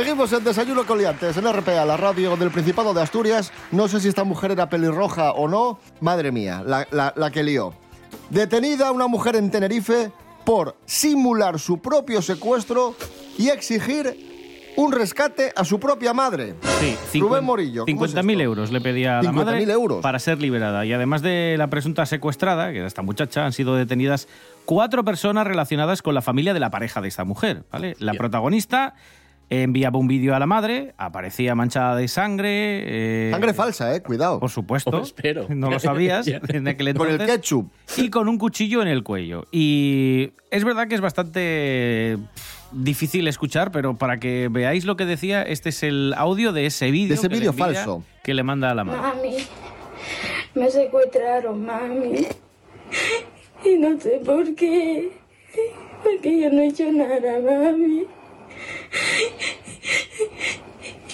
Seguimos 0.00 0.32
en 0.32 0.42
Desayuno 0.42 0.86
con 0.86 0.96
Liantes, 0.96 1.36
en 1.36 1.44
RPA, 1.52 1.84
la 1.84 1.94
radio 1.98 2.34
del 2.34 2.50
Principado 2.50 2.94
de 2.94 3.02
Asturias. 3.02 3.52
No 3.70 3.86
sé 3.86 4.00
si 4.00 4.08
esta 4.08 4.24
mujer 4.24 4.50
era 4.50 4.70
pelirroja 4.70 5.32
o 5.32 5.46
no. 5.46 5.78
Madre 6.00 6.32
mía, 6.32 6.62
la, 6.66 6.88
la- 6.90 7.12
la 7.14 7.30
que 7.30 7.42
lió. 7.42 7.74
Detenida 8.30 8.92
una 8.92 9.08
mujer 9.08 9.36
en 9.36 9.50
Tenerife 9.50 10.10
por 10.46 10.74
simular 10.86 11.58
su 11.58 11.82
propio 11.82 12.22
secuestro 12.22 12.94
y 13.36 13.48
exigir 13.50 14.72
un 14.76 14.90
rescate 14.90 15.52
a 15.54 15.66
su 15.66 15.78
propia 15.78 16.14
madre. 16.14 16.54
Sí, 17.10 17.20
Rubén 17.20 17.44
Morillo. 17.44 17.84
¿cómo 17.84 18.06
es 18.06 18.14
50.000 18.16 18.40
euros 18.40 18.72
le 18.72 18.80
pedía 18.80 19.18
a 19.18 19.22
la 19.22 19.32
50.000 19.32 19.34
madre 19.34 19.62
euros. 19.70 20.00
para 20.00 20.18
ser 20.18 20.40
liberada. 20.40 20.86
Y 20.86 20.94
además 20.94 21.20
de 21.20 21.56
la 21.58 21.66
presunta 21.68 22.06
secuestrada, 22.06 22.72
que 22.72 22.78
era 22.78 22.86
esta 22.86 23.02
muchacha, 23.02 23.44
han 23.44 23.52
sido 23.52 23.76
detenidas 23.76 24.28
cuatro 24.64 25.04
personas 25.04 25.46
relacionadas 25.46 26.00
con 26.00 26.14
la 26.14 26.22
familia 26.22 26.54
de 26.54 26.60
la 26.60 26.70
pareja 26.70 27.02
de 27.02 27.08
esta 27.08 27.24
mujer. 27.24 27.64
¿vale? 27.70 27.96
La 27.98 28.14
protagonista 28.14 28.94
enviaba 29.50 29.98
un 29.98 30.06
vídeo 30.06 30.34
a 30.34 30.38
la 30.38 30.46
madre, 30.46 30.94
aparecía 30.96 31.54
manchada 31.56 31.96
de 31.96 32.06
sangre. 32.08 32.48
eh, 32.86 33.30
Sangre 33.32 33.52
falsa, 33.52 33.94
eh, 33.94 34.00
cuidado. 34.02 34.38
Por 34.40 34.48
supuesto. 34.50 34.90
Oh, 34.90 35.02
espero. 35.02 35.46
No 35.48 35.70
lo 35.70 35.78
sabías 35.80 36.26
en 36.48 36.68
aquel 36.68 36.94
Con 36.94 37.08
el 37.08 37.18
ketchup. 37.18 37.70
Y 37.96 38.08
con 38.10 38.28
un 38.28 38.38
cuchillo 38.38 38.80
en 38.80 38.88
el 38.88 39.02
cuello. 39.02 39.46
Y 39.50 40.32
es 40.50 40.64
verdad 40.64 40.86
que 40.88 40.94
es 40.94 41.00
bastante 41.00 42.16
difícil 42.72 43.26
escuchar, 43.26 43.72
pero 43.72 43.98
para 43.98 44.20
que 44.20 44.48
veáis 44.48 44.84
lo 44.84 44.96
que 44.96 45.04
decía, 45.04 45.42
este 45.42 45.70
es 45.70 45.82
el 45.82 46.14
audio 46.16 46.52
de 46.52 46.66
ese 46.66 46.92
vídeo. 46.92 47.08
De 47.08 47.14
ese 47.14 47.28
vídeo 47.28 47.52
falso. 47.52 48.04
Que 48.22 48.32
le 48.34 48.44
manda 48.44 48.70
a 48.70 48.74
la 48.76 48.84
madre. 48.84 49.00
Mami, 49.00 49.36
me 50.54 50.70
secuestraron, 50.70 51.64
mami. 51.66 52.26
Y 53.64 53.78
no 53.78 53.98
sé 54.00 54.20
por 54.24 54.54
qué. 54.54 55.10
Porque 56.04 56.40
yo 56.40 56.50
no 56.50 56.60
he 56.60 56.68
hecho 56.68 56.90
nada, 56.92 57.40
mami. 57.44 58.04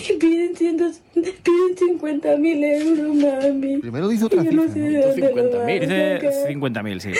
Y 0.08 0.12
piden, 0.14 0.56
ciento, 0.56 0.92
piden 1.22 1.76
50 1.76 2.36
mil 2.36 2.62
euros, 2.62 3.14
mami. 3.16 3.78
Primero 3.78 4.08
dice 4.08 4.24
otra 4.24 4.42
no 4.42 4.50
cifra, 4.50 4.72
sé 4.72 4.80
¿no? 4.80 5.14
Dice 5.14 6.20
sacar. 6.20 6.52
50.000, 6.52 7.00
sí. 7.00 7.10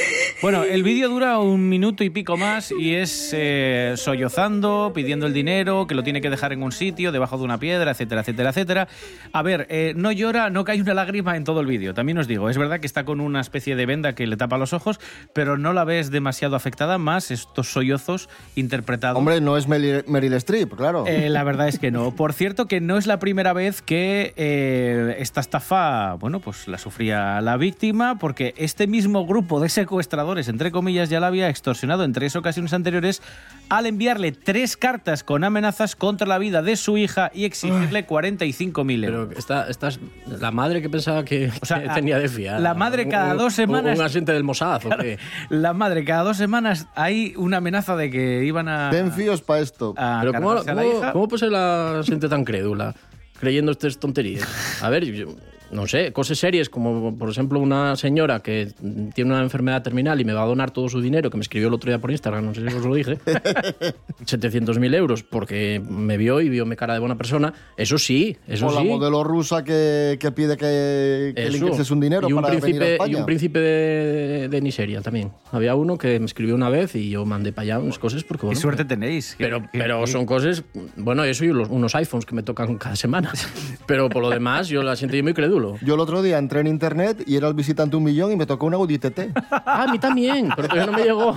Bueno, 0.42 0.64
el 0.64 0.82
vídeo 0.82 1.08
dura 1.08 1.38
un 1.38 1.68
minuto 1.68 2.04
y 2.04 2.10
pico 2.10 2.36
más 2.36 2.72
y 2.72 2.94
es 2.94 3.30
eh, 3.32 3.94
sollozando, 3.96 4.92
pidiendo 4.94 5.26
el 5.26 5.32
dinero, 5.32 5.86
que 5.86 5.94
lo 5.94 6.02
tiene 6.02 6.20
que 6.20 6.30
dejar 6.30 6.52
en 6.52 6.62
un 6.62 6.72
sitio, 6.72 7.12
debajo 7.12 7.38
de 7.38 7.44
una 7.44 7.58
piedra, 7.58 7.90
etcétera, 7.90 8.20
etcétera, 8.20 8.50
etcétera. 8.50 8.88
A 9.32 9.42
ver, 9.42 9.66
eh, 9.70 9.94
no 9.96 10.12
llora, 10.12 10.50
no 10.50 10.64
cae 10.64 10.80
una 10.80 10.94
lágrima 10.94 11.36
en 11.36 11.44
todo 11.44 11.60
el 11.60 11.66
vídeo. 11.66 11.94
También 11.94 12.18
os 12.18 12.28
digo, 12.28 12.50
es 12.50 12.58
verdad 12.58 12.80
que 12.80 12.86
está 12.86 13.04
con 13.04 13.20
una 13.20 13.40
especie 13.40 13.76
de 13.76 13.86
venda 13.86 14.14
que 14.14 14.26
le 14.26 14.36
tapa 14.36 14.58
los 14.58 14.72
ojos, 14.72 15.00
pero 15.32 15.56
no 15.56 15.72
la 15.72 15.84
ves 15.84 16.10
demasiado 16.10 16.56
afectada, 16.56 16.98
más 16.98 17.30
estos 17.30 17.72
sollozos 17.72 18.28
interpretados. 18.54 19.18
Hombre, 19.18 19.40
no 19.40 19.56
es 19.56 19.68
Meryl, 19.68 20.04
Meryl 20.06 20.34
Streep, 20.34 20.74
claro. 20.74 21.06
Eh, 21.06 21.28
la 21.28 21.44
verdad 21.44 21.68
es 21.68 21.78
que 21.78 21.90
no. 21.90 22.14
Por 22.14 22.32
cierto, 22.32 22.66
que 22.66 22.80
no 22.80 22.98
es 22.98 23.06
la 23.06 23.18
primera 23.18 23.52
vez 23.52 23.82
que 23.86 24.34
eh, 24.36 25.16
esta 25.20 25.40
estafa, 25.40 26.14
bueno, 26.14 26.40
pues 26.40 26.66
la 26.66 26.76
sufría 26.76 27.40
la 27.40 27.56
víctima, 27.56 28.18
porque 28.18 28.52
este 28.56 28.86
mismo 28.88 29.24
grupo 29.26 29.60
de 29.60 29.68
secuestradores, 29.68 30.48
entre 30.48 30.72
comillas, 30.72 31.08
ya 31.08 31.20
la 31.20 31.28
había 31.28 31.48
extorsionado 31.48 32.02
en 32.04 32.12
tres 32.12 32.34
ocasiones 32.36 32.72
anteriores 32.72 33.22
al 33.68 33.86
enviarle 33.86 34.32
tres 34.32 34.76
cartas 34.76 35.22
con 35.22 35.44
amenazas 35.44 35.94
contra 35.96 36.26
la 36.26 36.38
vida 36.38 36.62
de 36.62 36.74
su 36.76 36.98
hija 36.98 37.30
y 37.32 37.44
exigirle 37.44 38.06
45.000 38.06 39.04
euros. 39.04 39.26
Pero 39.28 39.38
esta, 39.38 39.68
esta 39.70 39.88
es 39.88 40.00
la 40.26 40.50
madre 40.50 40.82
que 40.82 40.90
pensaba 40.90 41.24
que, 41.24 41.50
sea, 41.62 41.82
que 41.82 41.88
tenía 41.94 42.18
de 42.18 42.28
fiar. 42.28 42.60
la 42.60 42.74
madre 42.74 43.08
cada 43.08 43.32
Un- 43.32 43.38
dos 43.38 43.54
semanas- 43.54 43.98
Un, 43.98 44.04
agente 44.04 44.32
del 44.32 44.42
Mossad, 44.44 44.84
¿o 44.84 44.90
qué? 44.98 45.18
La 45.48 45.72
madre, 45.72 46.04
cada 46.04 46.24
dos 46.24 46.36
semanas 46.36 46.88
hay 46.96 47.34
una 47.36 47.58
amenaza 47.58 47.94
de 47.96 48.10
que 48.10 48.44
iban 48.44 48.68
a. 48.68 48.90
Ten 48.90 49.12
fíos 49.12 49.42
para 49.42 49.60
esto. 49.60 49.94
a 49.96 50.18
Pero 50.20 50.32
¿cómo, 50.32 50.50
a 50.50 50.54
la 50.56 50.74
cómo- 50.74 50.82
hija. 50.98 51.12
cómo 51.12 51.28
puede 51.28 51.38
ser 51.40 51.50
la 51.52 52.02
gente 52.04 52.28
tan 52.28 52.44
crédula 52.44 52.94
creyendo 53.40 53.72
estas 53.72 53.98
tonterías? 53.98 54.46
A 54.80 54.90
ver, 54.90 55.04
yo, 55.04 55.34
no 55.70 55.86
sé, 55.86 56.12
cosas 56.12 56.38
serias 56.38 56.68
como, 56.68 57.16
por 57.18 57.28
ejemplo, 57.30 57.58
una 57.60 57.96
señora 57.96 58.40
que 58.40 58.68
tiene 59.14 59.32
una 59.32 59.42
enfermedad 59.42 59.82
terminal 59.82 60.20
y 60.20 60.24
me 60.24 60.32
va 60.32 60.42
a 60.42 60.46
donar 60.46 60.70
todo 60.70 60.88
su 60.88 61.00
dinero, 61.00 61.30
que 61.30 61.36
me 61.36 61.42
escribió 61.42 61.68
el 61.68 61.74
otro 61.74 61.90
día 61.90 61.98
por 61.98 62.10
Instagram, 62.10 62.44
no 62.44 62.54
sé 62.54 62.68
si 62.68 62.76
os 62.76 62.84
lo 62.84 62.94
dije, 62.94 63.18
700.000 64.24 64.94
euros 64.94 65.22
porque 65.22 65.80
me 65.88 66.16
vio 66.16 66.40
y 66.40 66.48
vio 66.48 66.66
mi 66.66 66.76
cara 66.76 66.94
de 66.94 67.00
buena 67.00 67.16
persona, 67.16 67.52
eso 67.76 67.98
sí, 67.98 68.36
eso 68.46 68.66
o 68.68 68.74
la 68.74 68.80
sí. 68.82 68.86
modelo 68.88 69.24
rusa 69.24 69.64
que, 69.64 70.16
que 70.20 70.30
pide 70.32 70.56
que, 70.56 71.32
que 71.34 71.50
le 71.50 71.58
ingreses 71.58 71.90
un 71.90 72.00
dinero 72.00 72.28
y 72.28 72.32
un 72.32 72.42
para 72.42 72.54
venir 72.54 72.62
a 72.62 72.66
príncipe, 72.66 72.92
España. 72.94 73.12
Y 73.12 73.14
un 73.16 73.26
príncipe 73.26 73.58
de, 73.58 74.48
de 74.48 74.60
Nigeria 74.60 75.00
también. 75.00 75.30
Había 75.52 75.74
uno 75.74 75.98
que 75.98 76.18
me 76.18 76.26
escribió 76.26 76.54
una 76.54 76.68
vez 76.70 76.94
y 76.94 77.10
yo 77.10 77.24
mandé 77.24 77.52
para 77.52 77.62
allá 77.64 77.78
unas 77.78 77.98
cosas 77.98 78.24
porque... 78.24 78.42
Qué 78.42 78.46
Bueno, 78.46 78.60
suerte 78.60 78.84
tenéis. 78.84 79.34
pero, 79.38 79.62
pero 79.72 80.06
son 80.06 80.26
cosas... 80.26 80.62
Bueno, 80.96 81.24
eso 81.24 81.44
y 81.44 81.48
los- 81.48 81.68
unos 81.68 81.94
iPhones 81.94 82.26
que 82.26 82.34
me 82.34 82.42
tocan 82.42 82.76
cada 82.76 82.96
semana. 82.96 83.32
Pero 83.86 84.08
por 84.08 84.22
lo 84.22 84.30
demás, 84.30 84.68
yo 84.68 84.82
la 84.82 84.96
siento 84.96 85.16
muy 85.22 85.32
crédulo. 85.56 85.78
Yo 85.82 85.94
el 85.94 86.00
otro 86.00 86.22
día 86.22 86.38
entré 86.38 86.60
en 86.60 86.66
internet 86.66 87.22
y 87.26 87.36
era 87.36 87.48
el 87.48 87.54
visitante 87.54 87.96
un 87.96 88.04
millón 88.04 88.32
y 88.32 88.36
me 88.36 88.46
tocó 88.46 88.66
un 88.66 88.74
Audi 88.74 88.98
TT. 88.98 89.30
Ah, 89.50 89.84
a 89.84 89.86
mí 89.88 89.98
también, 89.98 90.50
pero 90.54 90.68
todavía 90.68 90.86
no 90.86 90.98
me 90.98 91.04
llegó. 91.04 91.36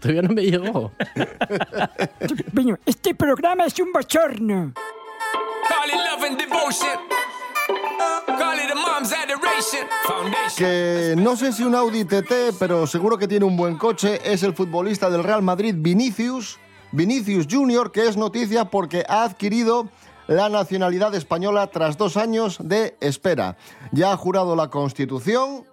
Todavía 0.00 0.22
no 0.22 0.34
me 0.34 0.42
llegó. 0.42 0.92
Este 2.86 3.14
programa 3.14 3.66
es 3.66 3.78
un 3.78 3.92
bochorno. 3.92 4.72
Call 5.68 5.88
it 5.88 5.94
love 5.94 6.24
and 6.24 6.38
devotion. 6.38 6.98
Call 8.26 8.58
it 8.58 8.70
a 8.70 8.74
mom's 8.74 9.12
adoration. 9.12 9.86
Foundation. 10.04 10.56
Que 10.56 11.14
no 11.16 11.36
sé 11.36 11.52
si 11.52 11.62
un 11.62 11.74
Audi 11.74 12.04
TT, 12.04 12.56
pero 12.58 12.86
seguro 12.86 13.16
que 13.16 13.28
tiene 13.28 13.44
un 13.44 13.56
buen 13.56 13.76
coche, 13.76 14.20
es 14.24 14.42
el 14.42 14.54
futbolista 14.54 15.08
del 15.10 15.22
Real 15.22 15.42
Madrid, 15.42 15.74
Vinicius, 15.78 16.58
Vinicius 16.90 17.46
Junior, 17.50 17.92
que 17.92 18.06
es 18.06 18.16
noticia 18.16 18.66
porque 18.66 19.04
ha 19.08 19.24
adquirido 19.24 19.88
la 20.26 20.48
nacionalidad 20.48 21.14
española 21.14 21.66
tras 21.68 21.96
dos 21.96 22.16
años 22.16 22.58
de 22.62 22.96
espera. 23.00 23.56
Ya 23.92 24.12
ha 24.12 24.16
jurado 24.16 24.56
la 24.56 24.68
Constitución 24.68 25.64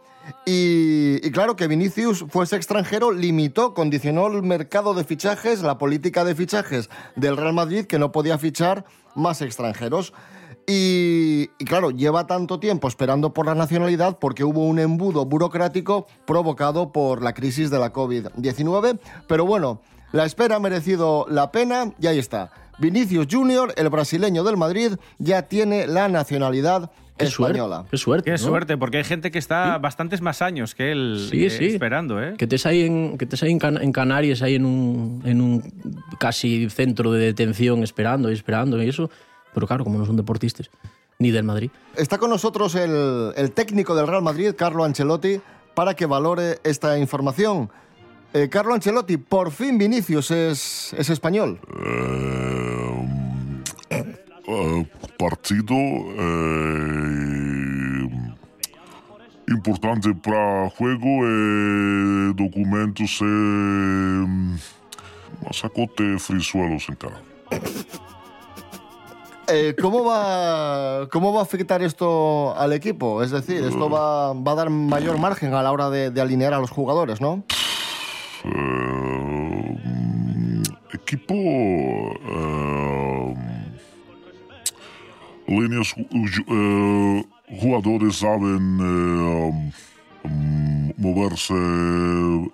Y, 0.46 1.32
claro 1.32 1.56
que 1.56 1.68
Vinicius 1.68 2.26
fuese 2.30 2.56
extranjero 2.56 3.12
limitó, 3.12 3.74
condicionó 3.74 4.28
el 4.28 4.44
mercado 4.44 4.94
de 4.94 5.04
fichajes, 5.04 5.62
la 5.62 5.78
política 5.78 6.24
de 6.24 6.36
fichajes 6.36 6.90
del 7.16 7.38
Real 7.38 7.54
Madrid, 7.54 7.86
que 7.86 8.00
no 8.00 8.12
podía 8.12 8.38
fichar 8.38 8.86
más 9.16 9.42
extranjeros. 9.42 10.14
Y, 10.68 11.50
y 11.58 11.66
claro, 11.66 11.90
lleva 11.90 12.28
tanto 12.28 12.60
tiempo 12.60 12.88
esperando 12.88 13.34
por 13.34 13.48
la 13.48 13.56
nacionalidad 13.56 14.20
porque 14.20 14.44
hubo 14.44 14.66
un 14.66 14.78
embudo 14.78 15.26
burocrático 15.26 16.06
provocado 16.26 16.92
por 16.92 17.24
la 17.24 17.34
crisis 17.34 17.72
de 17.72 17.80
la 17.80 17.92
COVID-19. 17.92 19.00
Pero 19.28 19.46
bueno, 19.48 19.82
la 20.12 20.26
espera 20.26 20.58
ha 20.58 20.60
merecido 20.60 21.26
la 21.28 21.52
pena 21.52 21.94
y 22.00 22.06
ahí 22.06 22.20
está. 22.20 22.52
Vinicius 22.80 23.28
Junior, 23.30 23.74
el 23.76 23.90
brasileño 23.90 24.44
del 24.44 24.58
Madrid, 24.58 24.94
ya 25.18 25.44
tiene 25.44 25.86
la 25.88 26.08
nacionalidad 26.08 26.92
española. 27.18 27.86
Qué 27.92 27.98
suerte. 27.98 28.26
Qué 28.26 28.32
¿no? 28.32 28.38
suerte, 28.38 28.78
porque 28.78 28.98
hay 28.98 29.04
gente 29.04 29.30
que 29.32 29.40
está 29.40 29.78
bastantes 29.78 30.22
más 30.22 30.42
años 30.42 30.74
que 30.74 30.92
él 30.94 31.28
Sí, 31.30 31.46
eh, 31.46 31.50
sí. 31.50 31.66
esperando, 31.66 32.22
¿eh? 32.24 32.36
Que 32.38 32.46
estés 32.46 32.66
ahí 32.66 32.84
en, 32.84 33.18
que 33.18 33.26
estés 33.26 33.44
ahí 33.44 33.52
en, 33.52 33.60
Can- 33.60 33.82
en 33.82 33.92
Canarias, 33.92 34.42
ahí 34.42 34.56
en 34.56 34.66
un, 34.66 35.22
en 35.26 35.42
un 35.42 35.62
casi 36.18 36.70
centro 36.70 37.12
de 37.12 37.20
detención, 37.26 37.84
esperando 37.84 38.30
y 38.32 38.34
esperando 38.34 38.82
y 38.82 38.88
eso. 38.88 39.10
Pero 39.54 39.68
claro, 39.68 39.84
como 39.84 40.00
no 40.00 40.06
son 40.06 40.16
deportistas, 40.16 40.70
ni 41.18 41.32
del 41.32 41.44
Madrid. 41.44 41.72
Está 41.98 42.18
con 42.18 42.30
nosotros 42.30 42.76
el, 42.76 43.34
el 43.36 43.52
técnico 43.52 43.96
del 43.96 44.08
Real 44.08 44.22
Madrid, 44.22 44.54
Carlo 44.58 44.86
Ancelotti, 44.86 45.42
para 45.76 45.96
que 45.96 46.06
valore 46.06 46.60
esta 46.64 46.98
información. 46.98 47.70
Eh, 48.32 48.48
Carlo 48.48 48.76
Ancelotti, 48.76 49.18
por 49.18 49.52
fin 49.52 49.78
Vinicius 49.78 50.30
es, 50.30 50.94
es 50.98 51.10
español. 51.10 51.60
Eh, 54.48 54.86
partido 55.18 55.76
eh, 55.76 56.50
importante 59.48 60.14
para 60.16 60.70
juego 60.70 61.26
eh, 61.26 62.34
documentos 62.36 63.20
eh, 63.22 64.26
masacote 65.44 66.20
frisuelos 66.20 66.88
en 66.88 66.96
cara. 66.96 67.22
Eh, 69.48 69.76
¿cómo, 69.82 70.06
va, 70.06 71.08
¿Cómo 71.12 71.34
va 71.34 71.40
a 71.40 71.44
afectar 71.44 71.82
esto 71.82 72.56
al 72.56 72.74
equipo? 72.74 73.24
Es 73.24 73.32
decir, 73.32 73.64
esto 73.64 73.90
va, 73.90 74.34
va 74.34 74.52
a 74.52 74.56
dar 74.56 74.70
mayor 74.70 75.18
margen 75.18 75.56
a 75.56 75.64
la 75.64 75.72
hora 75.72 75.90
de, 75.90 76.12
de 76.12 76.22
alinear 76.22 76.54
a 76.54 76.60
los 76.60 76.70
jugadores, 76.70 77.20
¿no? 77.20 77.44
Eh, 78.46 79.78
equipo 80.94 81.34
eh, 81.36 83.36
líneas 85.48 85.94
ju- 85.96 86.46
eh, 86.48 87.24
jugadores 87.60 88.16
saben 88.18 88.80
eh, 88.80 89.72
mm, 90.24 90.92
moverse 90.98 91.54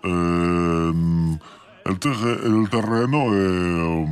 en 0.04 1.40
el, 1.86 2.00
terre- 2.00 2.46
el 2.46 2.70
terreno 2.70 3.34
eh, 3.34 4.06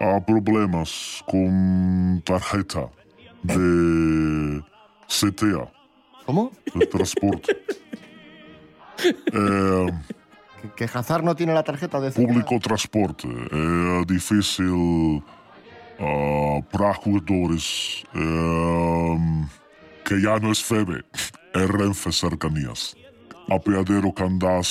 a 0.00 0.20
problemas 0.24 1.22
con 1.26 2.22
tarjeta 2.24 2.88
de 3.42 4.62
CTA. 5.08 5.70
¿Cómo? 6.26 6.50
De 6.74 6.86
transporte. 6.86 7.56
Eh, 8.98 9.92
Que, 10.62 10.86
que 10.86 10.98
Hazard 10.98 11.22
no 11.24 11.34
tiene 11.34 11.52
la 11.52 11.62
tarjeta 11.62 12.00
de 12.00 12.10
CTA. 12.10 12.22
público 12.22 12.58
transporte. 12.58 13.28
É 13.28 14.04
difícil 14.06 15.22
ah, 16.00 16.60
para 16.72 16.92
jugadores 16.94 18.04
eh, 18.14 19.46
que 20.04 20.20
já 20.20 20.38
não 20.40 20.50
é 20.50 20.54
FEBE, 20.54 21.04
é 21.54 21.66
Renfe 21.66 22.10
Cercanías. 22.12 22.96
Apeadero 23.50 24.10
que 24.12 24.22
andás 24.22 24.66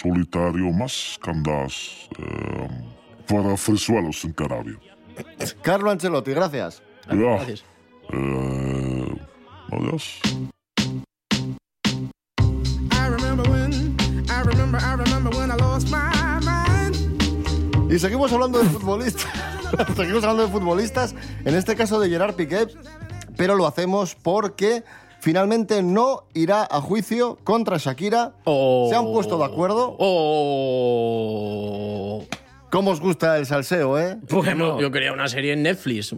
solitário, 0.00 0.72
mas 0.72 1.18
que 1.20 1.30
andás 1.30 2.08
eh, 2.20 2.68
para 3.26 3.56
Frisuelos 3.56 4.24
en 4.24 4.32
Carabia. 4.32 4.78
Carlo 5.62 5.90
Ancelotti, 5.90 6.32
gracias. 6.32 6.82
Ya. 7.08 7.42
Eh, 8.12 9.16
adiós. 9.72 10.20
Y 17.88 17.98
seguimos 17.98 18.32
hablando 18.32 18.58
de 18.58 18.68
futbolistas. 18.68 19.26
seguimos 19.96 20.24
hablando 20.24 20.42
de 20.46 20.48
futbolistas, 20.52 21.14
en 21.44 21.54
este 21.54 21.76
caso 21.76 22.00
de 22.00 22.08
Gerard 22.08 22.34
Piqué, 22.34 22.66
pero 23.36 23.54
lo 23.54 23.66
hacemos 23.66 24.16
porque 24.16 24.82
finalmente 25.20 25.82
no 25.82 26.24
irá 26.34 26.66
a 26.70 26.80
juicio 26.80 27.38
contra 27.44 27.78
Shakira. 27.78 28.32
Se 28.44 28.94
han 28.94 29.04
puesto 29.06 29.38
de 29.38 29.44
acuerdo. 29.44 29.96
¿Cómo 32.70 32.90
os 32.90 33.00
gusta 33.00 33.38
el 33.38 33.46
salseo, 33.46 33.98
eh? 33.98 34.18
Bueno, 34.28 34.80
yo 34.80 34.90
quería 34.90 35.12
una 35.12 35.28
serie 35.28 35.52
en 35.52 35.62
Netflix, 35.62 36.10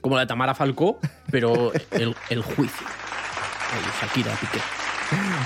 como 0.00 0.14
la 0.14 0.20
de 0.20 0.26
Tamara 0.26 0.54
Falcó, 0.54 0.98
pero 1.30 1.72
el, 1.90 2.14
el 2.30 2.42
juicio. 2.42 2.86
El 3.76 3.84
Shakira 4.00 4.32
Piqué. 4.36 4.58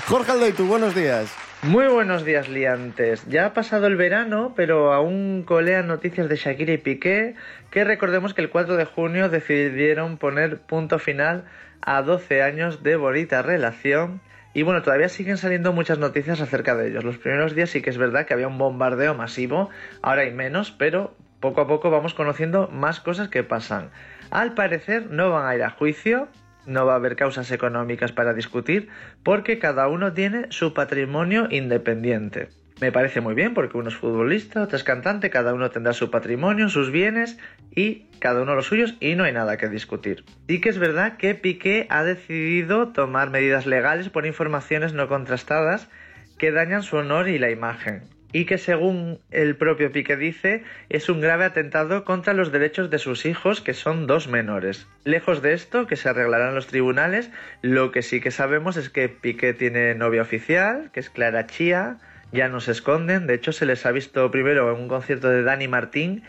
Jorge 0.07 0.31
Aldeitu, 0.31 0.65
buenos 0.65 0.93
días. 0.95 1.29
Muy 1.63 1.87
buenos 1.87 2.23
días, 2.23 2.49
liantes. 2.49 3.25
Ya 3.25 3.47
ha 3.47 3.53
pasado 3.53 3.87
el 3.87 3.95
verano, 3.95 4.53
pero 4.55 4.93
aún 4.93 5.43
colean 5.43 5.87
noticias 5.87 6.29
de 6.29 6.35
Shakira 6.35 6.73
y 6.73 6.77
Piqué, 6.77 7.33
que 7.71 7.83
recordemos 7.83 8.35
que 8.35 8.41
el 8.41 8.51
4 8.51 8.77
de 8.77 8.85
junio 8.85 9.27
decidieron 9.29 10.17
poner 10.17 10.59
punto 10.59 10.99
final 10.99 11.45
a 11.81 12.03
12 12.03 12.43
años 12.43 12.83
de 12.83 12.95
bonita 12.95 13.41
relación. 13.41 14.21
Y 14.53 14.61
bueno, 14.61 14.83
todavía 14.83 15.09
siguen 15.09 15.37
saliendo 15.37 15.73
muchas 15.73 15.97
noticias 15.97 16.41
acerca 16.41 16.75
de 16.75 16.89
ellos. 16.89 17.03
Los 17.03 17.17
primeros 17.17 17.55
días 17.55 17.71
sí 17.71 17.81
que 17.81 17.89
es 17.89 17.97
verdad 17.97 18.27
que 18.27 18.35
había 18.35 18.47
un 18.47 18.59
bombardeo 18.59 19.15
masivo, 19.15 19.71
ahora 20.03 20.21
hay 20.21 20.31
menos, 20.31 20.69
pero 20.71 21.15
poco 21.39 21.61
a 21.61 21.67
poco 21.67 21.89
vamos 21.89 22.13
conociendo 22.13 22.67
más 22.67 22.99
cosas 22.99 23.29
que 23.29 23.43
pasan. 23.43 23.89
Al 24.29 24.53
parecer 24.53 25.09
no 25.09 25.31
van 25.31 25.47
a 25.47 25.55
ir 25.55 25.63
a 25.63 25.71
juicio, 25.71 26.27
no 26.67 26.85
va 26.85 26.93
a 26.93 26.97
haber 26.97 27.15
causas 27.15 27.49
económicas 27.51 28.11
para 28.11 28.33
discutir 28.33 28.89
porque 29.23 29.57
cada 29.57 29.87
uno 29.87 30.13
tiene 30.13 30.45
su 30.49 30.73
patrimonio 30.73 31.47
independiente. 31.49 32.49
Me 32.79 32.91
parece 32.91 33.21
muy 33.21 33.33
bien 33.33 33.55
porque 33.55 33.77
uno 33.77 33.89
es 33.89 33.95
futbolista, 33.95 34.61
otro 34.61 34.77
es 34.77 34.83
cantante, 34.83 35.31
cada 35.31 35.55
uno 35.55 35.71
tendrá 35.71 35.93
su 35.93 36.11
patrimonio, 36.11 36.69
sus 36.69 36.91
bienes 36.91 37.39
y 37.75 38.05
cada 38.19 38.43
uno 38.43 38.53
los 38.53 38.67
suyos 38.67 38.95
y 38.99 39.15
no 39.15 39.23
hay 39.23 39.33
nada 39.33 39.57
que 39.57 39.67
discutir. 39.67 40.23
Sí 40.47 40.61
que 40.61 40.69
es 40.69 40.77
verdad 40.77 41.17
que 41.17 41.33
Piqué 41.33 41.87
ha 41.89 42.03
decidido 42.03 42.89
tomar 42.89 43.31
medidas 43.31 43.65
legales 43.65 44.09
por 44.09 44.27
informaciones 44.27 44.93
no 44.93 45.07
contrastadas 45.07 45.89
que 46.37 46.51
dañan 46.51 46.83
su 46.83 46.97
honor 46.97 47.29
y 47.29 47.39
la 47.39 47.49
imagen 47.49 48.03
y 48.33 48.45
que 48.45 48.57
según 48.57 49.19
el 49.31 49.55
propio 49.55 49.91
Piqué 49.91 50.17
dice 50.17 50.63
es 50.89 51.09
un 51.09 51.21
grave 51.21 51.45
atentado 51.45 52.03
contra 52.03 52.33
los 52.33 52.51
derechos 52.51 52.89
de 52.89 52.99
sus 52.99 53.25
hijos 53.25 53.61
que 53.61 53.73
son 53.73 54.07
dos 54.07 54.27
menores. 54.27 54.87
Lejos 55.03 55.41
de 55.41 55.53
esto, 55.53 55.87
que 55.87 55.95
se 55.95 56.09
arreglarán 56.09 56.55
los 56.55 56.67
tribunales, 56.67 57.31
lo 57.61 57.91
que 57.91 58.01
sí 58.01 58.19
que 58.19 58.31
sabemos 58.31 58.77
es 58.77 58.89
que 58.89 59.09
Piqué 59.09 59.53
tiene 59.53 59.95
novia 59.95 60.21
oficial, 60.21 60.89
que 60.91 60.99
es 60.99 61.09
Clara 61.09 61.47
Chía, 61.47 61.97
ya 62.31 62.49
no 62.49 62.59
se 62.59 62.71
esconden, 62.71 63.27
de 63.27 63.35
hecho 63.35 63.51
se 63.51 63.65
les 63.65 63.85
ha 63.85 63.91
visto 63.91 64.29
primero 64.31 64.73
en 64.73 64.81
un 64.81 64.87
concierto 64.87 65.29
de 65.29 65.43
Dani 65.43 65.67
Martín 65.67 66.23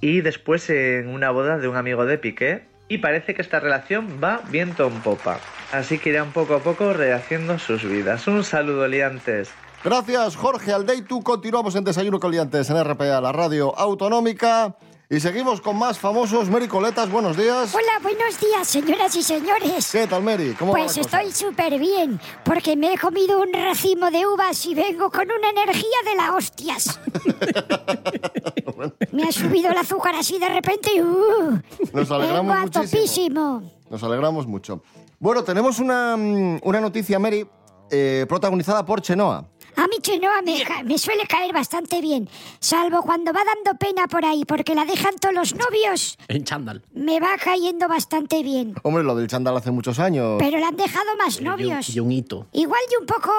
y 0.00 0.22
después 0.22 0.68
en 0.70 1.08
una 1.08 1.30
boda 1.30 1.58
de 1.58 1.68
un 1.68 1.76
amigo 1.76 2.06
de 2.06 2.18
Piqué 2.18 2.62
y 2.88 2.98
parece 2.98 3.34
que 3.34 3.42
esta 3.42 3.60
relación 3.60 4.20
va 4.22 4.42
viento 4.50 4.86
en 4.86 5.00
popa. 5.00 5.40
Así 5.72 5.98
que 5.98 6.10
irán 6.10 6.32
poco 6.32 6.54
a 6.54 6.60
poco 6.60 6.92
rehaciendo 6.92 7.58
sus 7.58 7.82
vidas. 7.84 8.26
Un 8.26 8.44
saludo, 8.44 8.86
liantes. 8.86 9.52
Gracias, 9.84 10.36
Jorge 10.36 10.72
Aldeitu. 10.72 11.22
Continuamos 11.22 11.74
en 11.76 11.84
Desayuno 11.84 12.18
con 12.18 12.30
Liantes 12.30 12.70
en 12.70 12.82
RPA, 12.82 13.20
la 13.20 13.32
radio 13.32 13.76
autonómica. 13.78 14.74
Y 15.10 15.20
seguimos 15.20 15.60
con 15.60 15.78
más 15.78 15.98
famosos. 15.98 16.48
Mary 16.48 16.66
Coletas, 16.66 17.10
buenos 17.10 17.36
días. 17.36 17.74
Hola, 17.74 17.98
buenos 18.02 18.40
días, 18.40 18.66
señoras 18.66 19.14
y 19.14 19.22
señores. 19.22 19.92
¿Qué 19.92 20.06
tal, 20.06 20.22
Mary? 20.22 20.56
¿Cómo 20.58 20.72
Pues 20.72 20.92
va 20.92 20.96
la 20.96 21.02
cosa? 21.02 21.22
estoy 21.22 21.32
súper 21.50 21.78
bien, 21.78 22.18
porque 22.42 22.74
me 22.76 22.94
he 22.94 22.98
comido 22.98 23.42
un 23.42 23.52
racimo 23.52 24.10
de 24.10 24.26
uvas 24.26 24.64
y 24.64 24.74
vengo 24.74 25.10
con 25.10 25.26
una 25.30 25.50
energía 25.50 25.98
de 26.06 26.16
la 26.16 26.34
hostias. 26.34 26.98
me 29.12 29.24
ha 29.24 29.32
subido 29.32 29.70
el 29.70 29.76
azúcar 29.76 30.14
así 30.14 30.38
de 30.38 30.48
repente 30.48 30.90
y 30.96 31.02
¡uh! 31.02 31.60
Nos 31.92 32.10
alegramos 32.10 32.46
vengo 32.46 32.52
a 32.54 32.60
muchísimo. 32.62 32.90
topísimo. 32.90 33.62
Nos 33.90 34.02
alegramos 34.02 34.46
mucho. 34.46 34.82
Bueno, 35.20 35.44
tenemos 35.44 35.78
una, 35.78 36.16
mm, 36.16 36.60
una 36.62 36.80
noticia, 36.80 37.18
Mary, 37.18 37.46
eh, 37.90 38.24
protagonizada 38.26 38.84
por 38.86 39.02
Chenoa. 39.02 39.44
A 39.76 39.86
mí 39.88 39.96
Chenoa 40.00 40.40
me, 40.84 40.98
suele 40.98 41.26
caer 41.26 41.52
bastante 41.52 42.00
bien, 42.00 42.28
salvo 42.60 43.02
cuando 43.02 43.32
va 43.32 43.40
dando 43.44 43.78
pena 43.78 44.06
por 44.06 44.24
ahí, 44.24 44.44
porque 44.44 44.74
la 44.74 44.84
dejan 44.84 45.16
todos 45.20 45.34
los 45.34 45.54
novios. 45.54 46.16
En 46.28 46.44
chándal. 46.44 46.82
Me 46.92 47.20
va 47.20 47.36
cayendo 47.42 47.88
bastante 47.88 48.42
bien. 48.42 48.74
Hombre, 48.82 49.02
lo 49.02 49.14
del 49.14 49.26
chandal 49.26 49.56
hace 49.56 49.70
muchos 49.70 49.98
años. 49.98 50.36
Pero 50.38 50.58
le 50.58 50.64
han 50.64 50.76
dejado 50.76 51.16
más 51.16 51.40
novios. 51.40 51.88
Y 51.94 52.00
un 52.00 52.12
hito. 52.12 52.46
Igual 52.52 52.80
y 52.92 53.00
un 53.00 53.06
poco, 53.06 53.32